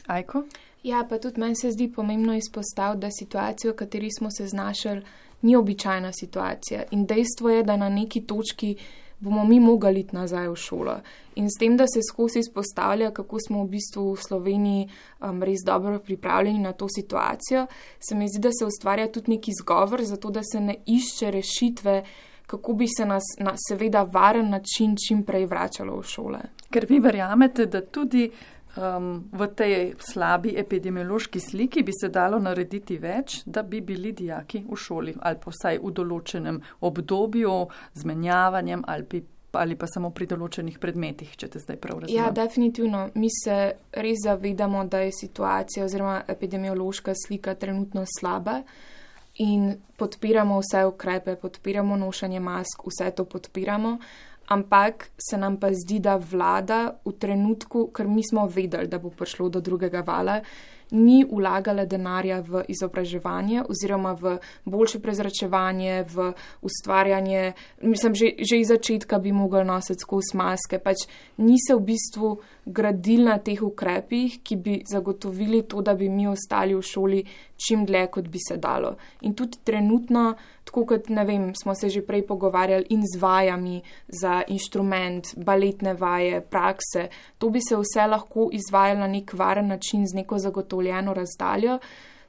[0.07, 0.45] Ajko?
[0.83, 5.03] Ja, pa tudi meni se zdi pomembno izpostaviti, da situacijo, v kateri smo se znašli,
[5.43, 6.83] ni običajna situacija.
[6.91, 8.77] In dejstvo je, da na neki točki
[9.21, 10.95] bomo mi mogli iti nazaj v šolo.
[11.35, 14.89] In s tem, da se skozi izpostavlja, kako smo v bistvu v Sloveniji
[15.21, 17.67] um, res dobro pripravljeni na to situacijo,
[18.01, 21.31] se mi zdi, da se ustvarja tudi neki izgovor za to, da se ne išče
[21.31, 22.03] rešitve,
[22.47, 26.41] kako bi se nas na seveda varen način čim prej vračalo v šole.
[26.71, 28.31] Ker vi verjamete, da tudi
[28.77, 34.65] um, v tej slabi epidemiološki sliki bi se dalo narediti več, da bi bili dijaki
[34.69, 37.57] v šoli ali pa vsaj v določenem obdobju
[37.95, 42.17] z menjavanjem ali, bi, ali pa samo pri določenih predmetih, če te zdaj prav razumem.
[42.17, 43.09] Ja, definitivno.
[43.15, 43.59] Mi se
[43.93, 48.61] res zavedamo, da je situacija oziroma epidemiološka slika trenutno slaba.
[49.41, 53.95] In podpiramo vse ukrepe, podpiramo nošenje mask, vse to podpiramo,
[54.51, 59.11] ampak se nam pa zdi, da vlada v trenutku, ker mi smo vedeli, da bo
[59.11, 60.41] prišlo do drugega vala,
[60.91, 66.33] ni vlagala denarja v izobraževanje oziroma v boljše prezračevanje, v
[66.67, 67.53] ustvarjanje.
[67.83, 70.79] Mislim, že, že iz začetka bi mogli nositi skozi maske.
[70.83, 71.07] Pač
[71.39, 76.27] ni se v bistvu gradil na teh ukrepih, ki bi zagotovili to, da bi mi
[76.27, 77.23] ostali v šoli
[77.55, 78.97] čim dlje, kot bi se dalo.
[79.23, 80.35] In tudi trenutno
[80.65, 85.95] tako kot ne vem, smo se že prej pogovarjali in z vajami za inštrument, baletne
[85.95, 87.09] vaje, prakse.
[87.39, 91.79] To bi se vse lahko izvajalo na nek varen način z neko zagotovljeno razdaljo.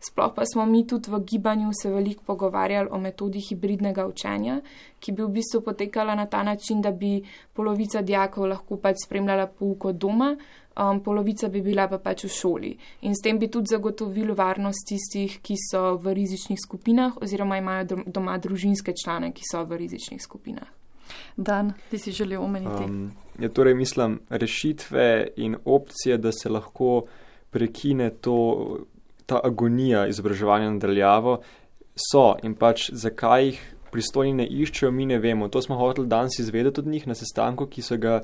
[0.01, 4.61] Sploh pa smo mi tudi v gibanju se veliko pogovarjali o metodi hibridnega učenja,
[4.99, 7.21] ki bi v bistvu potekala na ta način, da bi
[7.53, 10.35] polovica dijakov lahko pač spremljala pouko doma,
[10.79, 12.71] um, polovica bi bila pa pač v šoli.
[13.01, 18.03] In s tem bi tudi zagotovili varnost tistih, ki so v rizičnih skupinah oziroma imajo
[18.05, 20.69] doma družinske člane, ki so v rizičnih skupinah.
[21.35, 22.83] Dan, ti si želel omeniti.
[22.83, 27.05] Um, ja, torej mislim, rešitve in opcije, da se lahko
[27.51, 28.79] prekine to,
[29.25, 31.41] ta agonija izobraževanja nadaljavo,
[31.95, 33.61] so in pač zakaj jih
[33.91, 35.49] pristojni ne iščejo, mi ne vemo.
[35.51, 38.21] To smo hoteli danes izvedeti od njih na sestanku, ki so ga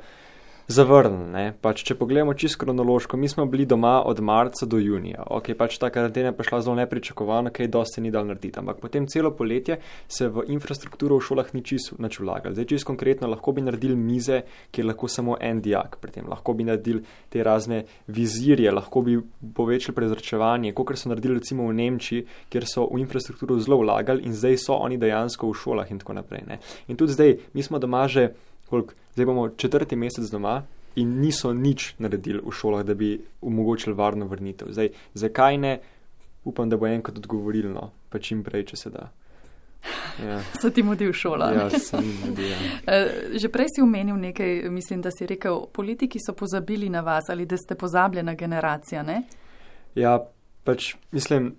[0.67, 1.53] zavrnili.
[1.63, 5.23] Pač, če pogledamo čisto kronološko, mi smo bili doma od marca do junija.
[5.31, 8.59] Ok, pač ta karantena je prišla zelo nepričakovano, kaj dosti ni dal narediti.
[8.59, 12.55] Ampak potem celo poletje se v infrastrukturo v šolah ni čisto nič vlagali.
[12.57, 14.41] Zdaj, čisto konkretno, lahko bi naredili mize,
[14.75, 19.15] kjer lahko samo en dijak, pri tem lahko bi naredili te razne vizirje, lahko bi
[19.55, 24.35] povečali prezračevanje, kot so naredili recimo v Nemčiji, kjer so v infrastrukturo zelo vlagali in
[24.35, 26.43] zdaj so oni dejansko v šolah in tako naprej.
[26.47, 26.59] Ne.
[26.91, 28.33] In tudi zdaj, mi smo doma že
[28.69, 30.63] koliko, zdaj bomo četrti mesec doma
[30.95, 34.71] in niso nič naredili v šolah, da bi omogočili varno vrnitev.
[34.71, 35.79] Zdaj, zakaj ne,
[36.43, 39.09] upam, da bo enkrat odgovorilo, no, pa čim prej, če se da.
[40.25, 40.39] Ja.
[40.61, 41.53] So ti mudi v šolah?
[41.53, 42.49] Ja, sem mudi.
[42.49, 42.57] Ja.
[42.93, 47.29] Eh, že prej si omenil nekaj, mislim, da si rekel, politiki so pozabili na vas
[47.29, 49.21] ali da ste pozabljena generacija, ne?
[49.95, 50.17] Ja,
[50.63, 51.53] pač mislim,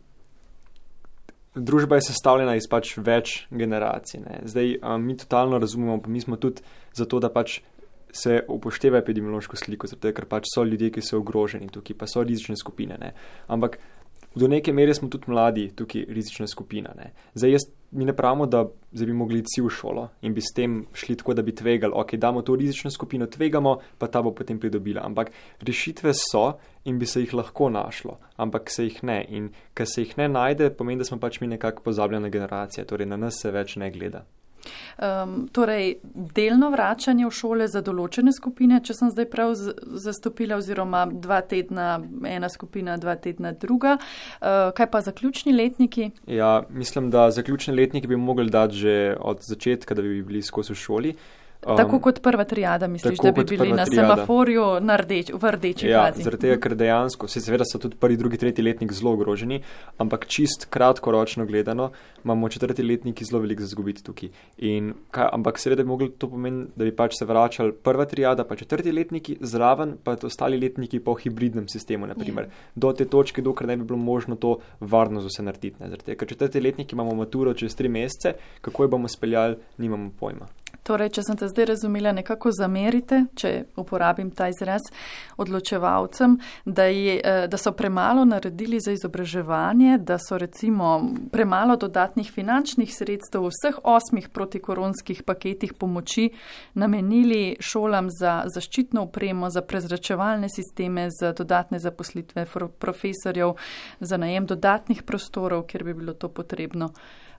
[1.54, 4.20] družba je sestavljena iz pač več generacij.
[4.20, 4.40] Ne.
[4.48, 6.62] Zdaj, um, mi totalno razumemo, pa mi smo tudi
[6.96, 7.60] zato, da pač
[8.12, 12.24] se upošteva epidemiološko sliko, zato ker pač so ljudje, ki so ogroženi tukaj, pa so
[12.24, 12.96] rizične skupine.
[13.00, 13.12] Ne.
[13.52, 13.78] Ampak
[14.34, 16.94] do neke mere smo tudi mladi tukaj rizična skupina.
[16.96, 17.12] Ne.
[17.34, 20.52] Zdaj, jaz, mi ne pravimo, da zdaj bi mogli iti v šolo in bi s
[20.54, 24.32] tem šli tako, da bi tvegali, ok, damo to rizično skupino, tvegamo, pa ta bo
[24.34, 25.02] potem pridobila.
[25.04, 25.30] Ampak
[25.60, 29.24] rešitve so in bi se jih lahko našlo, ampak se jih ne.
[29.28, 33.06] In ker se jih ne najde, pomeni, da smo pač mi nekako pozabljena generacija, torej
[33.06, 34.24] na nas se več ne gleda.
[34.98, 35.98] Um, torej,
[36.34, 42.00] delno vračanje v šole za določene skupine, če sem zdaj prav zastopila, oziroma dva tedna
[42.26, 43.96] ena skupina, dva tedna druga.
[44.40, 46.10] Uh, kaj pa zaključni letniki?
[46.26, 50.74] Ja, mislim, da zaključni letniki bi mogli dati že od začetka, da bi bili skozi
[50.74, 51.14] v šoli.
[51.66, 54.14] Um, tako kot prva trijada, misliš, da bi bili na trijada.
[54.14, 56.22] semaforju na rdeč, v rdeči ja, fazi?
[56.22, 59.58] Zaradi tega, ker dejansko, se seveda so tudi prvi, drugi, tretji letnik zelo ogroženi,
[59.98, 61.90] ampak čist kratkoročno gledano
[62.24, 64.30] imamo četrti letniki zelo veliko za zgubiti tukaj.
[64.70, 68.44] In, kaj, ampak seveda bi mogli to pomeniti, da bi pač se vračali prva trijada,
[68.44, 72.70] pa četrti letniki zraven, pa ostali letniki po hibridnem sistemu, naprimer, ja.
[72.74, 75.76] do te točke, dokler ne bi bilo možno to varno za vse narediti.
[75.80, 80.10] Zaradi tega, ker četrti letniki imamo maturo čez tri mesece, kako jo bomo speljali, nimamo
[80.20, 80.46] pojma.
[80.82, 84.86] Torej, če sem te zdaj razumela, nekako zamerite, če uporabim ta izraz,
[85.36, 90.94] odločevalcem, da, je, eh, da so premalo naredili za izobraževanje, da so recimo
[91.32, 96.30] premalo dodatnih finančnih sredstev v vseh osmih protikoronskih paketih pomoči
[96.74, 102.46] namenili šolam za zaščitno upremo, za prezračevalne sisteme, za dodatne zaposlitve
[102.78, 103.56] profesorjev,
[104.00, 106.94] za najem dodatnih prostorov, kjer bi bilo to potrebno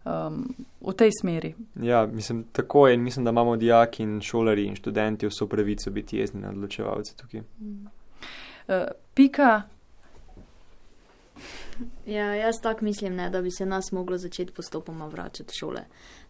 [0.06, 1.56] um, v tej smeri.
[1.76, 5.92] Ja, mislim, tako je in mislim, da imamo dijaki in šolari in študenti vso pravico
[5.92, 7.40] biti jezni na odločevalce tukaj.
[7.40, 8.76] Uh,
[9.14, 9.62] pika.
[12.06, 15.82] Ja, jaz tako mislim, ne, da bi se nas moglo začeti postopoma vračati v šole.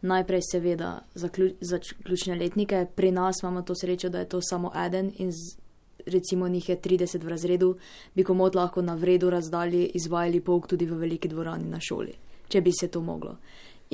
[0.02, 2.86] Najprej, seveda, za, ključ, za ključne letnike.
[2.96, 5.58] Pri nas imamo to srečo, da je to samo eden in z,
[6.06, 7.78] recimo njih je 30 v razredu,
[8.16, 12.62] bi komod lahko na vredu razdalji izvajali pouk tudi v veliki dvorani na šoli če
[12.62, 13.38] bi se to moglo.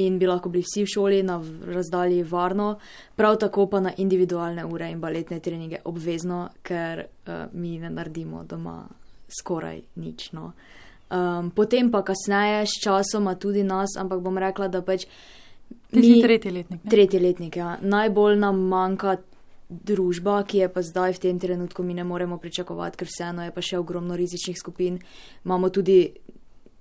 [0.04, 1.38] In bi lahko bili vsi v šoli na
[1.72, 2.74] razdalji varno,
[3.16, 8.44] prav tako pa na individualne ure in baletne treninge obvezno, ker uh, mi ne naredimo
[8.44, 8.82] doma
[9.32, 10.32] skoraj nič.
[10.36, 10.52] No.
[11.08, 15.06] Um, potem pa kasneje, s časoma tudi nas, ampak bom rekla, da pač.
[15.94, 16.84] Ti si tretji letnik.
[16.84, 16.92] Ne?
[16.92, 17.78] Tretji letnik, ja.
[17.82, 19.16] Najbolj nam manjka
[19.70, 23.54] družba, ki je pa zdaj v tem trenutku mi ne moremo pričakovati, ker vseeno je
[23.54, 25.00] pa še ogromno rizičnih skupin.
[25.46, 26.12] Imamo tudi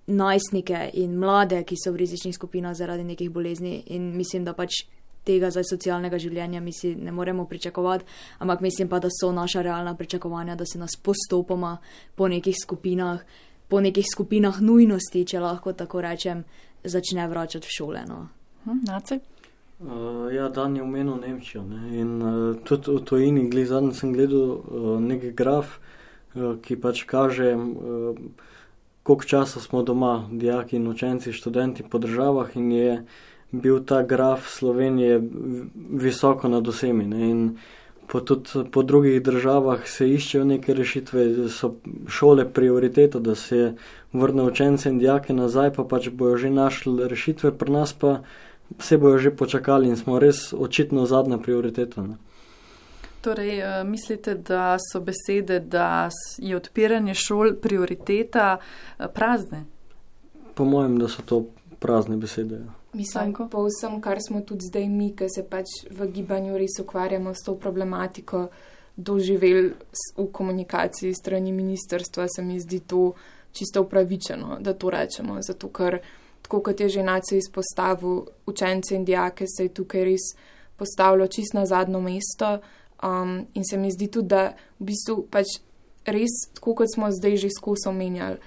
[0.06, 4.84] najstnike in mlade, ki so v rizičnih skupinah zaradi nekih bolezni in mislim, da pač
[5.24, 8.04] tega zdaj socialnega življenja mi si ne moremo pričakovati,
[8.38, 11.78] ampak mislim pa, da so naša realna pričakovanja, da se nas postopoma
[12.14, 13.20] po nekih skupinah,
[13.68, 16.44] po nekih skupinah nujnosti, če lahko tako rečem,
[16.84, 18.04] začne vračati v šole.
[18.08, 18.26] No.
[18.64, 18.84] Hm,
[19.84, 21.98] Uh, ja, dan je omenil Nemčijo ne?
[21.98, 25.72] in uh, tudi v tojini, zadnji sem gledal uh, nekaj graf,
[26.36, 28.14] uh, ki pač kaže, uh,
[29.04, 33.04] koliko časa smo doma, dijaki in učenci, študenti po državah in je
[33.52, 35.20] bil ta graf Slovenije
[35.90, 37.04] visoko nad vsemi.
[37.04, 37.30] Ne?
[37.30, 37.58] In
[38.06, 41.74] po, tudi po drugih državah se iščejo neke rešitve, so
[42.08, 43.74] šole prioriteta, da se
[44.12, 48.22] vrne učence in dijake nazaj, pa pač bojo že našli rešitve, pri nas pa
[48.78, 52.02] vse bojo že počakali in smo res očitno zadnja prioriteta.
[52.02, 52.16] Ne?
[53.24, 59.64] Torej, eh, mislite, da so besede, da je odpiranje šol prioriteta eh, prazne?
[60.54, 61.44] Po mojem, da so to
[61.80, 62.54] prazne besede.
[62.54, 62.72] Ja.
[62.92, 67.32] Mislim, po vsem, kar smo tudi zdaj mi, ki se pač v gibanju res ukvarjamo
[67.34, 68.48] s to problematiko,
[68.96, 69.72] doživeli
[70.16, 73.14] v komunikaciji strani ministerstva, se mi zdi to
[73.52, 75.40] čisto upravičeno, da to rečemo.
[75.42, 75.98] Zato, ker,
[76.42, 80.28] tako kot je že nacija izpostavil, učence in dijake se je tukaj res
[80.76, 82.58] postavilo čisto na zadnjo mesto.
[83.02, 85.58] Um, in se mi zdi tudi, da v bistvu pač
[86.06, 88.38] res, tako kot smo zdaj že skozi omenjali,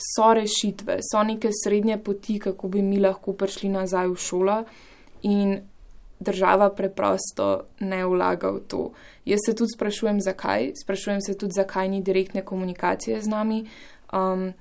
[0.00, 4.56] so rešitve, so neke srednje poti, kako bi mi lahko prišli nazaj v šolo
[5.28, 5.58] in
[6.20, 8.82] država preprosto ne vlaga v to.
[9.24, 13.64] Jaz se tudi sprašujem, zakaj, sprašujem se tudi, zakaj ni direktne komunikacije z nami.
[14.12, 14.52] Um,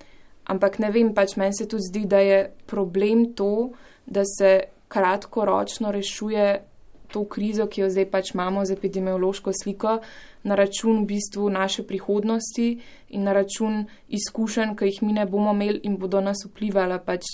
[0.45, 3.71] ampak ne vem, pač meni se tudi zdi, da je problem to,
[4.05, 6.63] da se kratkoročno rešuje
[7.11, 9.99] to krizo, ki jo zdaj pač imamo z epidemiološko sliko,
[10.43, 12.67] na račun v bistvu naše prihodnosti
[13.09, 17.27] in na račun izkušenj, ki jih mi ne bomo imeli in bodo nas vplivala pač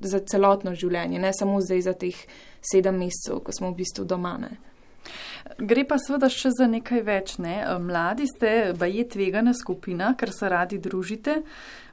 [0.00, 2.18] za celotno življenje, ne samo zdaj za teh
[2.60, 4.36] sedem mesecev, ko smo v bistvu doma.
[4.38, 4.73] Ne.
[5.44, 7.36] Gre pa seveda še za nekaj več.
[7.42, 7.58] Ne?
[7.78, 11.42] Mladi ste, pa je tvegana skupina, ker se radi družite,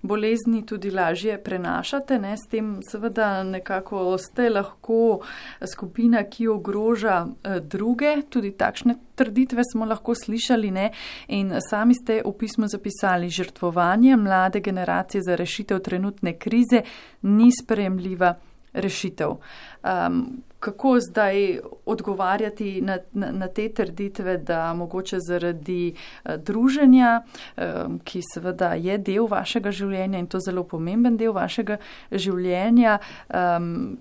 [0.02, 2.32] bolezni tudi lažje prenašate, ne?
[2.40, 5.22] s tem seveda nekako ste lahko
[5.68, 10.88] skupina, ki ogroža eh, druge, tudi takšne trditve smo lahko slišali ne?
[11.28, 16.82] in sami ste v pismu zapisali, žrtvovanje mlade generacije za rešitev trenutne krize
[17.28, 18.34] ni sprejemljiva
[18.74, 19.36] rešitev.
[19.82, 28.00] Um, kako zdaj odgovarjati na, na, na te trditve, da mogoče zaradi uh, druženja, um,
[28.04, 31.80] ki seveda je del vašega življenja in to zelo pomemben del vašega
[32.12, 33.00] življenja,
[33.34, 33.98] um,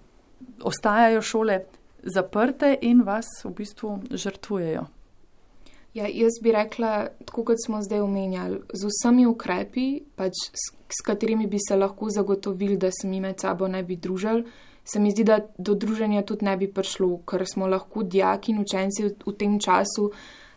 [0.60, 1.62] ostajajo šole
[2.04, 4.86] zaprte in vas v bistvu žrtvujejo?
[5.94, 11.02] Ja, jaz bi rekla, tako kot smo zdaj omenjali, z vsemi ukrepi, pač s, s
[11.06, 14.44] katerimi bi se lahko zagotovili, da se mi med sabo ne bi družili,
[14.92, 18.60] se mi zdi, da do druženja tudi ne bi prišlo, ker smo lahko dijaki in
[18.60, 20.10] učenci v, tem času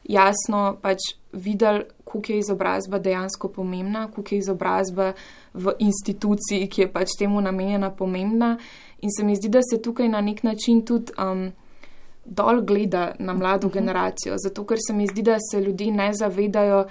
[0.04, 5.14] jasno pač videli, koliko je izobrazba dejansko pomembna, koliko je izobrazba
[5.54, 8.58] v instituciji, ki je pač temu namenjena pomembna.
[9.02, 11.14] In se mi zdi, da se tukaj na nek način tudi.
[11.18, 11.52] Um,
[12.26, 16.86] dol gleda na mlado generacijo, zato ker se mi zdi, da se ljudje ne zavedajo,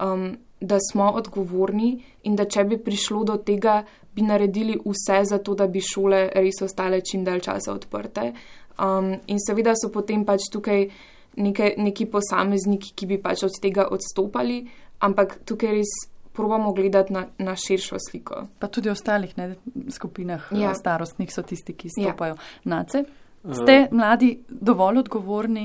[0.00, 1.92] um, da smo odgovorni
[2.22, 3.84] in da če bi prišlo do tega,
[4.14, 8.32] bi naredili vse za to, da bi šole res ostale čim dalj časa odprte.
[8.78, 10.88] Um, in seveda so potem pač tukaj
[11.36, 14.66] neke, neki posamezniki, ki bi pač od tega odstopali,
[15.00, 15.92] ampak tukaj res.
[16.38, 18.44] Probamo gledati na, na širšo sliko.
[18.62, 19.56] Pa tudi v ostalih ne,
[19.90, 20.70] skupinah Ja.
[20.74, 22.12] starostnih so tisti, ki Ja.
[22.12, 22.36] stopajo.
[22.64, 23.00] Nace,
[23.42, 25.64] ste mladi dovolj odgovorni?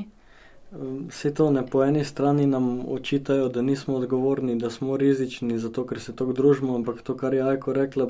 [1.08, 5.86] Vse to ne po eni strani nam očitajo, da nismo odgovorni, da smo rizični, zato
[5.86, 8.08] ker se tako družimo, ampak to, kar je Ajko rekla,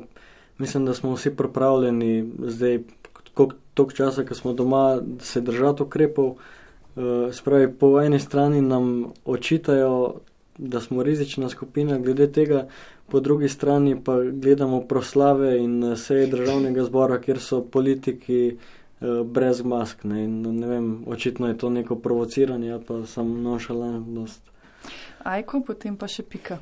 [0.58, 2.80] mislim, da smo vsi pripravljeni zdaj,
[3.74, 6.36] toliko časa, ko smo doma, se držati ukrepov.
[6.96, 10.14] Uh, spravi, po eni strani nam očitajo,
[10.58, 12.68] da smo rizična skupina glede tega,
[13.08, 18.58] po drugi strani pa gledamo proslave in eh, seje državnega zbora, kjer so politiki
[19.26, 20.04] brez mask.
[20.04, 24.42] Ne, in, ne vem, očitno je to neko provociranje ali pa samo nošalantnost.
[25.24, 26.60] Ajko, potem pa še pika.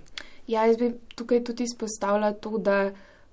[0.47, 2.91] Ja, jaz bi tukaj tudi izpostavila to, da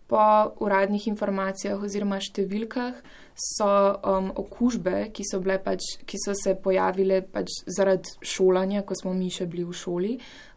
[0.08, 0.20] po
[0.64, 3.00] uradnih informacijah oziroma številkah
[3.38, 8.96] so um, okužbe, ki so, bile pač, ki so se pojavile pač zaradi šolanja, ko
[8.98, 10.14] smo mi še bili v šoli,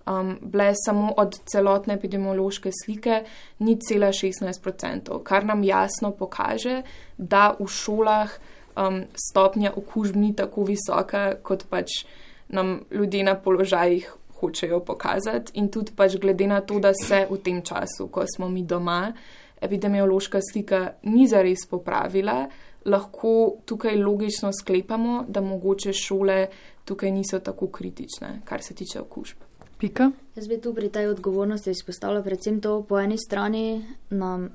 [0.07, 3.23] um, bile samo od celotne epidemiološke slike
[3.59, 6.81] ni cela 16%, kar nam jasno pokaže,
[7.17, 8.31] da v šolah
[8.77, 12.03] um, stopnja okužb ni tako visoka, kot pač
[12.49, 15.51] nam ljudje na položajih hočejo pokazati.
[15.55, 19.13] In tudi pač glede na to, da se v tem času, ko smo mi doma,
[19.61, 22.47] epidemiološka slika ni zares popravila,
[22.85, 26.47] lahko tukaj logično sklepamo, da mogoče šole
[26.85, 29.50] tukaj niso tako kritične, kar se tiče okužb.
[29.81, 30.11] Pika.
[30.35, 34.51] Jaz bi tu pri tej odgovornosti izpostavila predvsem to, po eni strani nam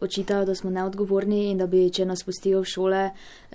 [0.00, 3.02] očitajo, da smo neodgovorni in da bi, če nas pustijo v šole,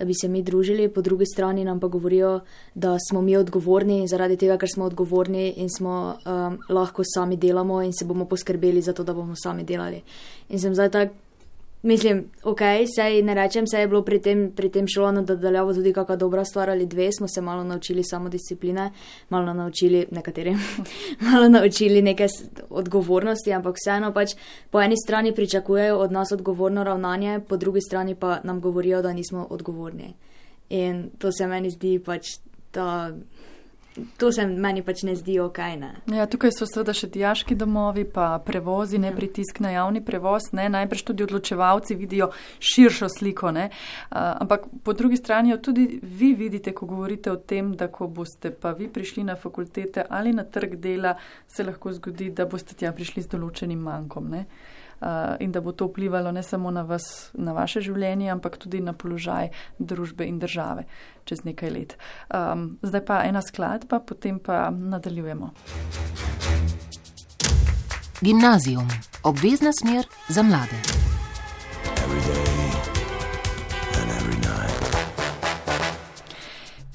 [0.06, 2.40] bi se mi družili, po drugi strani nam pa govorijo,
[2.74, 7.80] da smo mi odgovorni zaradi tega, ker smo odgovorni in smo um, lahko sami delamo
[7.82, 10.04] in se bomo poskrbeli za to, da bomo sami delali.
[10.48, 11.18] In sem zdaj tak,
[11.82, 12.60] mislim, ok,
[12.96, 16.44] sej ne rečem, sej je bilo pri tem, pri tem šolanju nadaljavo tudi kakšna dobra
[16.44, 18.90] stvar ali dve, smo se malo naučili samodiscipline,
[19.28, 20.56] malo naučili nekateri,
[21.30, 22.26] malo naučili neke
[22.70, 24.34] odgovornosti, ampak vseeno pač
[24.70, 29.12] po eni strani pričakujejo od nas odgovorno ravnanje, po drugi strani pa nam govorijo, da
[29.12, 30.14] nismo odgovorni.
[30.68, 32.38] In to se meni zdi pač,
[32.74, 33.12] da.
[34.16, 35.58] To se meni pač ne zdi ok.
[35.80, 35.90] Ne.
[36.12, 40.50] Ja, tukaj so seveda še dijaški domovi, pa prevozi, ne pritisk na javni prevoz.
[40.56, 42.30] Ne, najbrž tudi odločevalci vidijo
[42.60, 43.52] širšo sliko.
[43.56, 47.88] Ne, uh, ampak po drugi strani jo tudi vi vidite, ko govorite o tem, da
[47.92, 51.16] ko boste pa vi prišli na fakultete ali na trg dela,
[51.48, 54.30] se lahko zgodi, da boste tja prišli z določenim mankom.
[54.32, 54.46] Ne.
[54.96, 58.80] Uh, in da bo to vplivalo ne samo na, vas, na vaše življenje, ampak tudi
[58.80, 60.86] na položaj družbe in države
[61.26, 61.96] čez nekaj let.
[62.30, 65.50] Um, zdaj pa ena skladba, potem pa nadaljujemo.
[68.22, 68.88] Gimnazijum,
[69.22, 70.80] obvezna smer za mlade.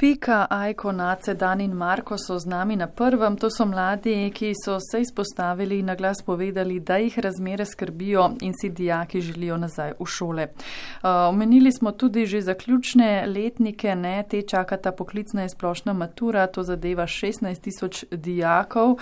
[0.02, 3.36] Pika, Ajko, Nace, Dan in Marko so z nami na prvem.
[3.38, 8.32] To so mladi, ki so se izpostavili in na glas povedali, da jih razmere skrbijo
[8.42, 10.48] in si dijaki želijo nazaj v šole.
[10.48, 16.64] Uh, omenili smo tudi že zaključne letnike, ne, te čakata poklicna in splošna matura, to
[16.64, 18.90] zadeva 16 tisoč dijakov.
[18.90, 18.98] Uh,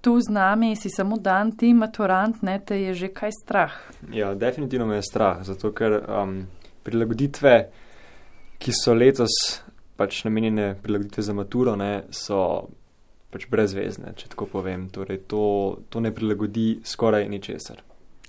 [0.00, 3.72] tu z nami si samo dan, ti maturant, ne, te je že kaj strah.
[4.12, 6.46] Ja, definitivno me je strah, zato ker um,
[6.82, 7.68] prilagoditve,
[8.58, 9.62] ki so letos
[10.02, 12.42] pač namenjene prilagoditve za maturo, ne, so
[13.32, 14.88] pač brezvezne, če tako povem.
[14.92, 15.44] Torej, to,
[15.88, 17.80] to ne prilagodi skoraj ničesar.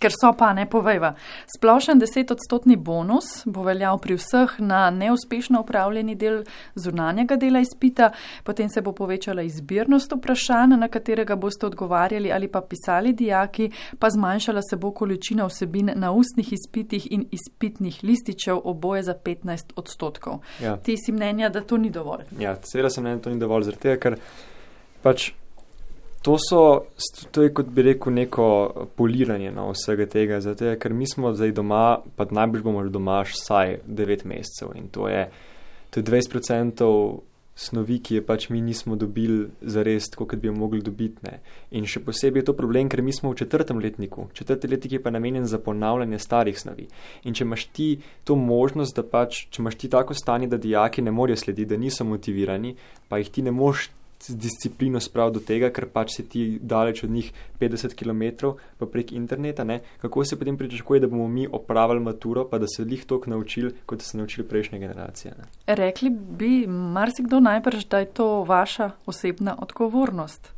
[0.04, 1.14] Ker so pa ne povejva.
[1.47, 6.41] Splošen desetodstotni bonus bo veljal pri vseh na neuspešno upravljeni del
[6.76, 8.10] zunanjega dela izpita,
[8.43, 14.10] potem se bo povečala izbirnost vprašanj, na katerega boste odgovarjali ali pa pisali dijaki, pa
[14.10, 20.41] zmanjšala se bo količina vsebin na ustnih izpitih in izpitnih lističev oboje za 15 odstotkov.
[20.60, 20.78] Ja.
[20.78, 22.28] Ti si mnenja, da to ni dovolj.
[22.39, 24.20] Ja, seveda sem mnenja, da to ni dovolj, zaradi tega, ker
[25.04, 25.32] pač
[26.24, 26.86] to so,
[27.32, 28.45] to je kot bi rekel, neko
[28.95, 33.19] poliranje na vsega tega, zato je, ker mi smo zdaj doma, pa najbolj bomo doma
[33.28, 35.28] vsaj 9 mesecev in to je,
[35.91, 36.88] to je 20%
[37.55, 41.21] snovi, ki je pač mi nismo dobili za res, kot bi jo mogli dobiti.
[41.28, 41.39] Ne.
[41.78, 44.30] In še posebej je to problem, ker mi smo v četrtem letniku.
[44.34, 46.88] Četrti letnik je pa namenjen za ponavljanje starih snovi.
[47.30, 47.89] In če imaš ti
[48.24, 51.78] to možnost, da pač, če imaš ti tako stanje, da dijaki ne morejo slediti, da
[51.78, 52.74] niso motivirani,
[53.09, 53.91] pa jih ti ne moš
[54.30, 58.53] disciplino sprav do tega, ker pač si ti daleč od njih 50 km,
[58.91, 59.82] prek interneta, ne?
[60.01, 63.74] kako se potem pričakuje, da bomo mi opravili maturo, pa da se jih toliko naučili,
[63.86, 65.34] kot so se naučili prejšnje generacije.
[65.38, 65.76] Ne?
[65.76, 70.53] Rekli bi marsikdo najbrž, da je to vaša osebna odgovornost.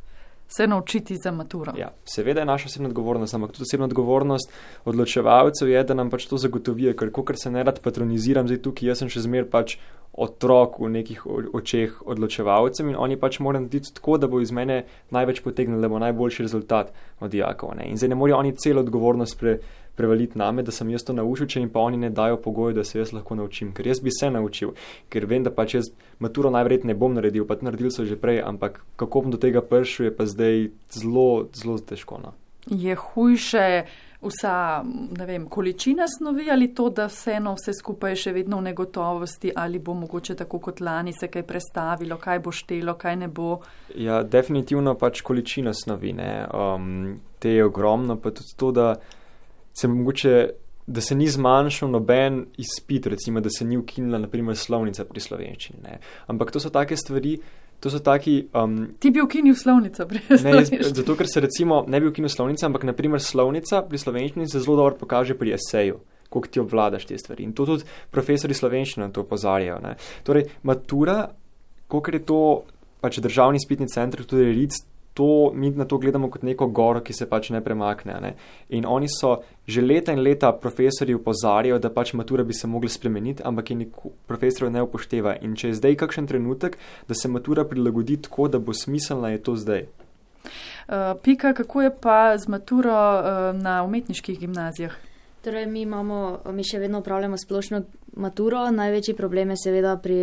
[0.48, 1.72] Se naučiti za maturo.
[1.78, 4.52] Ja, seveda je naša osebna odgovornost, ampak tudi osebna odgovornost
[4.84, 8.88] odločevalcev je, da nam pač to zagotovijo, ker kot se ne rad patroniziram, zdaj tukaj
[8.88, 9.78] jaz sem še zmer pač
[10.16, 14.84] otrok v nekih očeh odločevalcev in oni pač morajo narediti tako, da bo iz mene
[15.12, 17.74] največ potegnil, da bo najboljši rezultat od dijakov.
[17.76, 17.90] Ne?
[17.90, 19.58] In zdaj ne morajo oni celo odgovornost pre,
[19.96, 22.84] prevaliti name, da sem jaz to naučil, če jim pa oni ne dajo pogoje, da
[22.84, 24.74] se jaz lahko naučim, ker jaz bi se naučil,
[25.12, 25.92] ker vem, da pač jaz
[26.22, 29.64] maturo najverjetneje ne bom naredil, pa naredil so že prej, ampak kako bom do tega
[29.64, 32.20] prišel, je pa zdaj zelo, zelo težko.
[32.22, 32.36] No?
[32.66, 33.86] Je hujše
[34.26, 34.84] vsa
[35.26, 39.78] vem, količina snovi ali to, da vseeno vse skupaj je še vedno v negotovosti ali
[39.78, 43.60] bo mogoče tako kot lani se kaj prestavilo, kaj bo štelo, kaj ne bo.
[43.94, 46.14] Ja, definitivno pač količina snovi.
[46.16, 48.94] Um, te je ogromno, pa tudi to, da
[49.76, 50.38] se mogoče.
[50.86, 55.80] Da se ni zmanjšal noben izpit, recimo, da se ni ukinila, naprimer, slovnica pri slovenščini.
[55.82, 55.96] Ne.
[56.30, 57.32] Ampak to so take stvari,
[57.80, 58.48] To so taki.
[58.54, 62.32] Um, Ti bi ukinil slovnico, brez ne, jaz, zato, ker se recimo ne bi ukinil
[62.32, 66.00] slovnice, ampak naprimer slovnica pri slovenščini se zelo dobro pokaže pri eseju,
[66.32, 67.44] koliko ti obvladaš te stvari.
[67.44, 69.92] In to tudi profesori slovenščine to opozarjajo.
[70.24, 71.18] Torej, matura,
[71.86, 72.40] koliko je to
[73.04, 74.80] pač državni spitni center, tudi RIC,
[75.16, 78.18] to, mi na to gledamo kot neko goro, ki se pač ne premakne.
[78.20, 78.32] Ne?
[78.76, 82.90] In oni so že leta in leta profesori upozarjajo, da pač matura bi se mogla
[82.92, 83.88] spremeniti, ampak je
[84.28, 85.38] profesor ne upošteva.
[85.42, 86.76] In če je zdaj kakšen trenutek,
[87.08, 89.86] da se matura prilagodi tako, da bo smiselna, je to zdaj.
[90.86, 94.94] Uh, Pika, kako je pa z maturo uh, na umetniških gimnazijah?
[95.42, 97.82] Torej, mi, imamo, mi še vedno upravljamo splošno
[98.20, 100.20] maturo, največji problem je seveda pri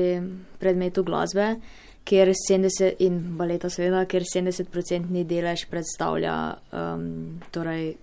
[0.61, 1.55] predmetu glasbe.
[1.57, 6.35] Uh, ker 70 in baleta seveda, ker 70-procentni delež predstavlja
[6.75, 7.05] um,
[7.51, 7.93] torej,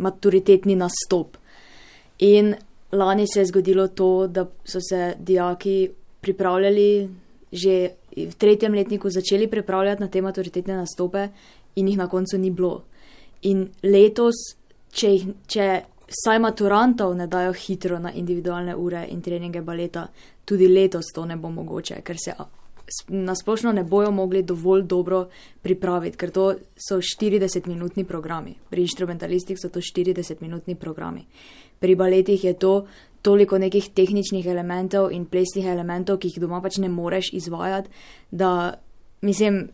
[0.00, 1.36] maturitetni nastop.
[2.24, 2.54] In
[2.92, 5.90] lani se je zgodilo to, da so se dijaki
[6.20, 7.08] pripravljali,
[7.52, 11.28] že v tretjem letniku začeli pripravljati na te maturitetne nastope
[11.76, 12.82] in jih na koncu ni bilo.
[13.42, 14.56] In letos,
[14.92, 15.68] če, jih, če
[16.12, 20.06] saj maturantov ne dajo hitro na individualne ure in treninge baleta,
[20.44, 22.36] tudi letos to ne bo mogoče, ker se
[23.08, 25.28] nasplošno ne bojo mogli dovolj dobro
[25.62, 28.54] pripraviti, ker to so 40-minutni programi.
[28.70, 31.26] Pri instrumentalistih so to 40-minutni programi.
[31.80, 32.86] Pri baletih je to
[33.22, 37.90] toliko nekih tehničnih elementov in plesnih elementov, ki jih doma pač ne moreš izvajati,
[38.30, 38.74] da
[39.22, 39.68] mislim,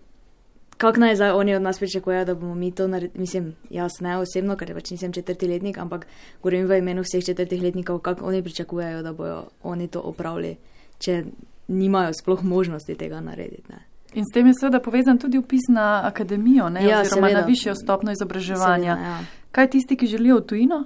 [0.78, 3.20] kako naj zdaj oni od nas pričakujejo, da bomo mi to naredili.
[3.20, 6.06] Mislim, jaz ne osebno, ker pač nisem četrti letnik, ampak
[6.42, 10.56] govorim v imenu vseh četrtih letnikov, kako oni pričakujejo, da bojo oni to opravili.
[10.98, 11.24] Če
[11.68, 13.68] nimajo sploh možnosti tega narediti.
[13.68, 13.84] Ne.
[14.14, 17.40] In s tem je seveda povezan tudi upis na akademijo, ne, ja, oziroma seveda.
[17.40, 18.94] na višjo stopno izobraževanja.
[18.96, 19.18] Seveda, ja.
[19.52, 20.84] Kaj tisti, ki želijo v tujino?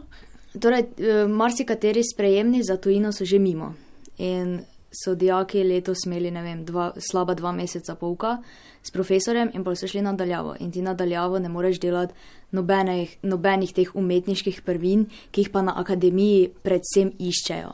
[0.61, 3.75] Torej, eh, marsikateri sprejemni za tujino so že mimo.
[4.19, 4.61] In
[4.93, 8.37] so dijaki letos imeli, ne vem, dva, slaba dva meseca pouka
[8.83, 10.57] s profesorjem in pa so šli nadaljavo.
[10.61, 12.15] In ti nadaljavo ne moreš delati
[12.51, 17.73] nobenih, nobenih teh umetniških prvin, ki jih pa na akademiji predvsem iščejo.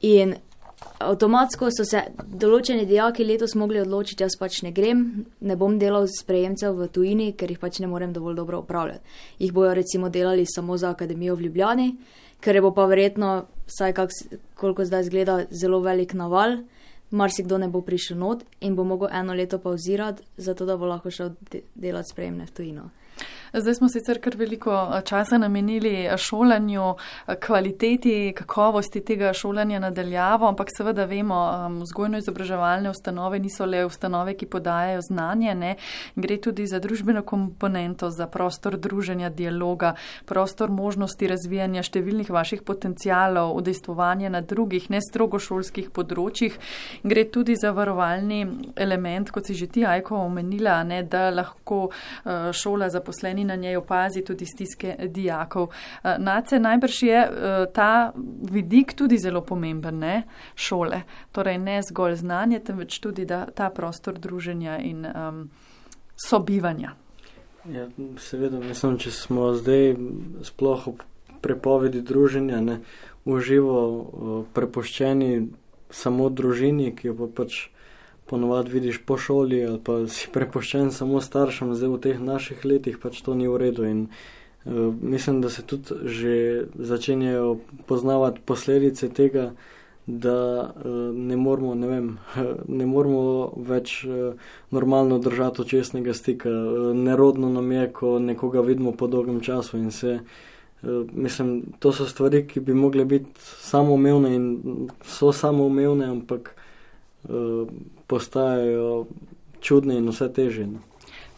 [0.00, 0.34] In
[0.98, 5.04] Avtomatsko so se določeni dijaki letos mogli odločiti, jaz pač ne grem,
[5.40, 9.18] ne bom delal s prejemcev v tujini, ker jih pač ne morem dovolj dobro upravljati.
[9.38, 11.88] Jih bojo recimo delali samo za akademijo v Ljubljani,
[12.42, 14.14] ker je bo pa verjetno, saj kak,
[14.58, 16.60] koliko zdaj zgleda, zelo velik naval,
[17.10, 21.10] marsikdo ne bo prišel not in bo mogel eno leto pauzirati, zato da bo lahko
[21.10, 22.90] šel de delati sprejemne v tujino.
[23.52, 26.94] Zdaj smo sicer kar veliko eh, časa namenili eh, šolanju,
[27.26, 31.38] eh, kvaliteti, kakovosti tega šolanja nadaljavo, ampak seveda vemo,
[31.82, 35.74] vzgojno-izobraževalne ustanove niso le ustanove, ki podajajo znanje, ne?
[36.16, 39.94] gre tudi za družbeno komponento, za prostor druženja, dialoga,
[40.26, 46.58] prostor možnosti razvijanja številnih vaših potencijalov, udejstvovanja na drugih, ne strogo šolskih področjih.
[47.02, 48.44] Gre tudi za varovalni
[48.76, 51.02] element, kot si že ti, Ajko, omenila, ne?
[51.08, 51.88] da lahko
[52.52, 55.68] šola zaposleni strani na njej opazi tudi stiske dijakov.
[56.04, 58.12] Eh, Nace najbrž je eh, ta
[58.50, 60.22] vidik tudi zelo pomemben, ne
[60.54, 61.02] šole.
[61.32, 65.50] Torej ne zgolj znanje, temveč tudi ta prostor druženja in um,
[66.16, 66.94] sobivanja.
[67.64, 69.96] Ja, seveda, mislim, če smo zdaj
[70.42, 71.02] sploh ob
[71.42, 72.80] prepovedi druženja, ne
[73.24, 75.48] uživo eh, prepoščeni
[75.90, 77.68] samo družini, ki jo pa pač
[78.28, 82.98] ponovadi vidiš po šoli ali pa si prepoščen samo staršem, zdaj v teh naših letih
[83.02, 83.86] pač to ni v redu.
[83.88, 86.36] In uh, mislim, da se tudi že
[86.74, 89.52] začenjajo poznavati posledice tega,
[90.06, 92.12] da uh, ne, moramo, ne, vem,
[92.80, 94.36] ne moramo več uh,
[94.70, 96.48] normalno držati očesnega stika.
[96.50, 100.20] Uh, nerodno nam je, ko nekoga vidimo po dolgem času in se.
[100.82, 104.48] Uh, mislim, to so stvari, ki bi mogle biti samoumevne in
[105.04, 106.54] so samoumevne, ampak
[107.28, 107.68] uh,
[108.08, 109.06] postajajo
[109.60, 110.66] čudne in vse teže.
[110.66, 110.80] No.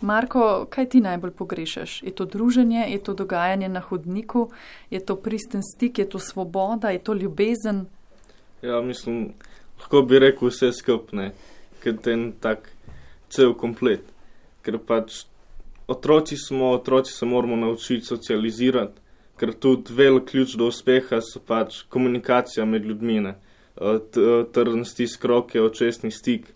[0.00, 2.02] Marko, kaj ti najbolj pogrešaš?
[2.02, 4.48] Je to druženje, je to dogajanje na hodniku,
[4.90, 7.84] je to pristen stik, je to svoboda, je to ljubezen?
[8.62, 9.32] Ja, mislim,
[9.80, 11.32] lahko bi rekel vse skupne,
[11.82, 12.70] ker je en tak
[13.28, 14.04] cel komplet.
[14.64, 15.24] Ker pač
[15.88, 19.00] otroci smo, otroci se moramo naučiti socializirati,
[19.36, 23.34] ker tudi velik ključ do uspeha so pač komunikacija med ljudmi,
[24.52, 26.48] trdni stisk roke, očesni stik.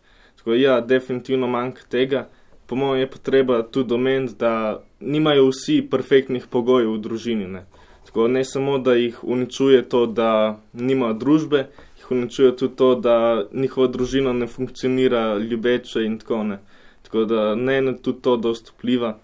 [0.44, 2.28] Tako, ja, definitivno manjka tega.
[2.66, 7.46] Po mojem je potreba tudi omeniti, da nimajo vsi perfektnih pogojev v družini.
[7.48, 7.62] Ne.
[8.04, 11.64] Tako, ne samo, da jih uničuje to, da nima družbe,
[11.96, 16.60] jih uničuje tudi to, da njihova družina ne funkcionira ljubeče in tako ne.
[17.02, 19.16] Tako da ne eno tudi to dost vpliva.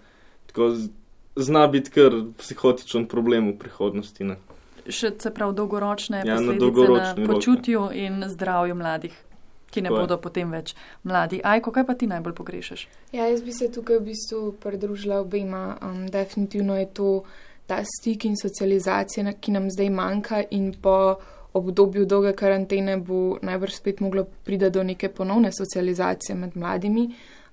[0.49, 0.73] Tako,
[1.35, 4.23] zna biti kar psihotičen problem v prihodnosti.
[4.23, 4.41] Ne.
[4.89, 9.13] Še se prav dolgoročne ja, posledice na, na počutju rok, in zdravju mladih
[9.71, 10.21] ki ne Ko bodo je.
[10.21, 11.41] potem več mladi.
[11.43, 12.87] Ajko, kaj pa ti najbolj pogrešaš?
[13.11, 15.77] Ja, jaz bi se tukaj v bistvu pridružila obema.
[15.81, 17.23] Um, definitivno je to
[17.67, 21.15] ta stik in socializacija, ki nam zdaj manjka in po
[21.53, 27.09] obdobju dolge karantene bo najbrž spet moglo priti do neke ponovne socializacije med mladimi.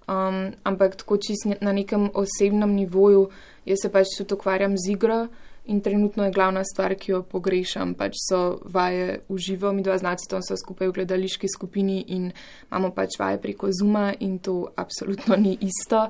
[0.08, 3.28] Um, ampak tako čist na nekem osebnem nivoju,
[3.66, 5.26] jaz se pač tudi ukvarjam z igro.
[5.68, 9.98] In trenutno je glavna stvar, ki jo pogrešam, pač so vaje v živo, mi dva
[10.00, 12.30] znaci, to so skupaj v gledališki skupini in
[12.70, 16.06] imamo pač vaje preko Zuma in to absolutno ni isto.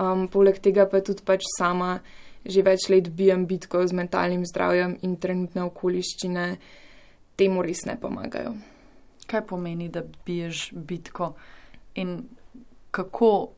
[0.00, 1.98] Um, poleg tega pa tudi pač sama
[2.44, 6.46] že več let bijem bitko z mentalnim zdravjem in trenutne okoliščine
[7.38, 8.56] temu res ne pomagajo.
[9.30, 11.34] Kaj pomeni, da biješ bitko
[11.94, 12.16] in
[12.90, 13.52] kako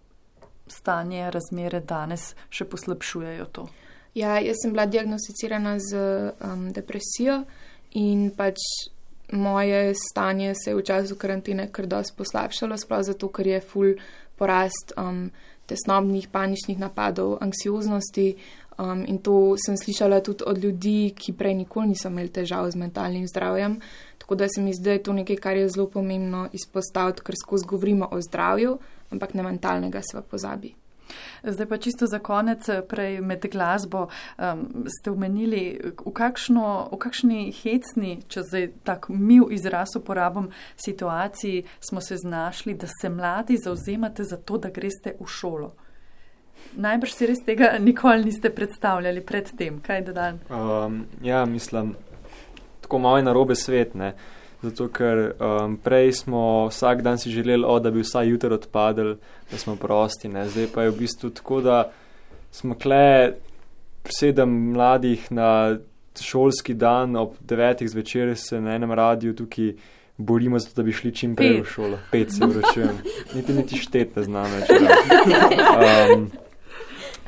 [0.68, 3.66] stanje, razmere danes še poslabšujejo to?
[4.14, 5.98] Ja, jaz sem bila diagnosticirana z
[6.38, 7.42] um, depresijo
[7.98, 8.62] in pač
[9.32, 13.96] moje stanje se je v času karantene kar dosti poslabšalo, sploh zato, ker je full
[14.38, 15.30] porast um,
[15.66, 18.36] tesnobnih, paničnih napadov, anksioznosti.
[18.78, 22.78] Um, in to sem slišala tudi od ljudi, ki prej nikoli niso imeli težav z
[22.78, 23.78] mentalnim zdravjem.
[24.18, 27.34] Tako da se mi zdi, da je to nekaj, kar je zelo pomembno izpostaviti, ker
[27.38, 28.78] skozi govorimo o zdravju,
[29.10, 30.74] ampak ne mentalnega se pozabi.
[31.42, 37.40] Zdaj pa čisto za konec, prej med glasbo um, ste omenili, v, kakšno, v kakšni
[37.62, 44.24] hecni, če zdaj tak mil izraz uporabim, situaciji smo se znašli, da se mladi zauzemate
[44.24, 45.74] za to, da greste v šolo.
[46.74, 50.40] Najbrž si res tega nikoli niste predstavljali predtem, kaj da dan?
[50.48, 51.94] Um, ja, mislim,
[52.80, 54.14] tako malo je narobe svet, ne.
[54.64, 59.16] Zato, ker um, prej smo vsak dan si želeli, o, da bi vsaj jutro odpadli,
[59.50, 60.28] da smo prosti.
[60.28, 60.46] Ne?
[60.48, 61.90] Zdaj pa je v bistvu tako, da
[62.52, 63.34] smo kle
[64.08, 65.76] sedem mladih na
[66.20, 69.72] šolski dan ob devetih zvečer se na enem radiju tukaj
[70.16, 71.98] borimo za to, da bi šli čim prej v šolo.
[72.10, 72.98] Pet se vračujem.
[73.34, 74.70] Niti niti štete znam več.
[76.14, 76.30] Um,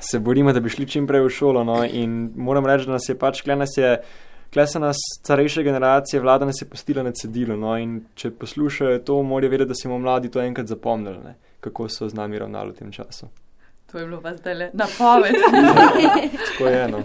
[0.01, 1.65] se borimo, da bi šli čim prej v šolo.
[1.65, 1.81] No?
[1.85, 3.97] In moram reči, da nas je pač kle nas je
[4.57, 7.57] kle se nas starejše generacije, vlada nas je postila na cedilu.
[7.57, 11.35] No, in če poslušajo to, morajo vedeti, da si bomo mladi to enkrat zapomnili, ne,
[11.61, 13.29] kako so z nami ravnali v tem času.
[13.93, 15.35] To je bilo pa zdaj le napoved.
[16.49, 17.03] Tako je eno.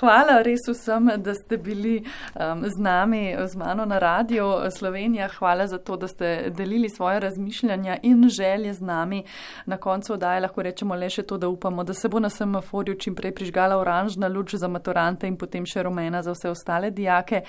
[0.00, 2.02] Hvala res vsem, da ste bili
[2.34, 5.28] um, z nami, z mano na Radio Slovenija.
[5.28, 9.24] Hvala za to, da ste delili svoje razmišljanja in želje z nami.
[9.66, 12.98] Na koncu oddaje lahko rečemo le še to, da upamo, da se bo na semaforju
[12.98, 17.42] čim prej prižgala oranžna luč za maturante in potem še rumena za vse ostale dijake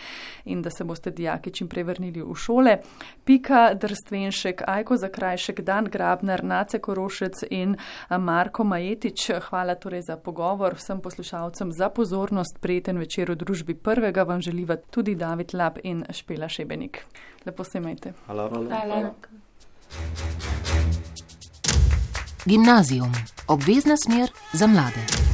[0.45, 2.78] in da se boste dijaki čim prej vrnili v šole.
[3.26, 7.76] Pika Drstvenšek, Ajko Zakrajšek, Dan Grabner, Nace Korošec in
[8.09, 9.32] Marko Majetič.
[9.49, 12.60] Hvala torej za pogovor vsem poslušalcem za pozornost.
[12.60, 17.06] Prijeten večer v družbi prvega vam želiva tudi David Lab in Špela Šebenik.
[17.45, 18.14] Lepo se imejte.
[18.26, 18.49] Hvala.
[18.49, 19.14] Hvala.
[22.45, 23.12] Gimnazijum,
[23.47, 25.31] obvezna smer za mlade.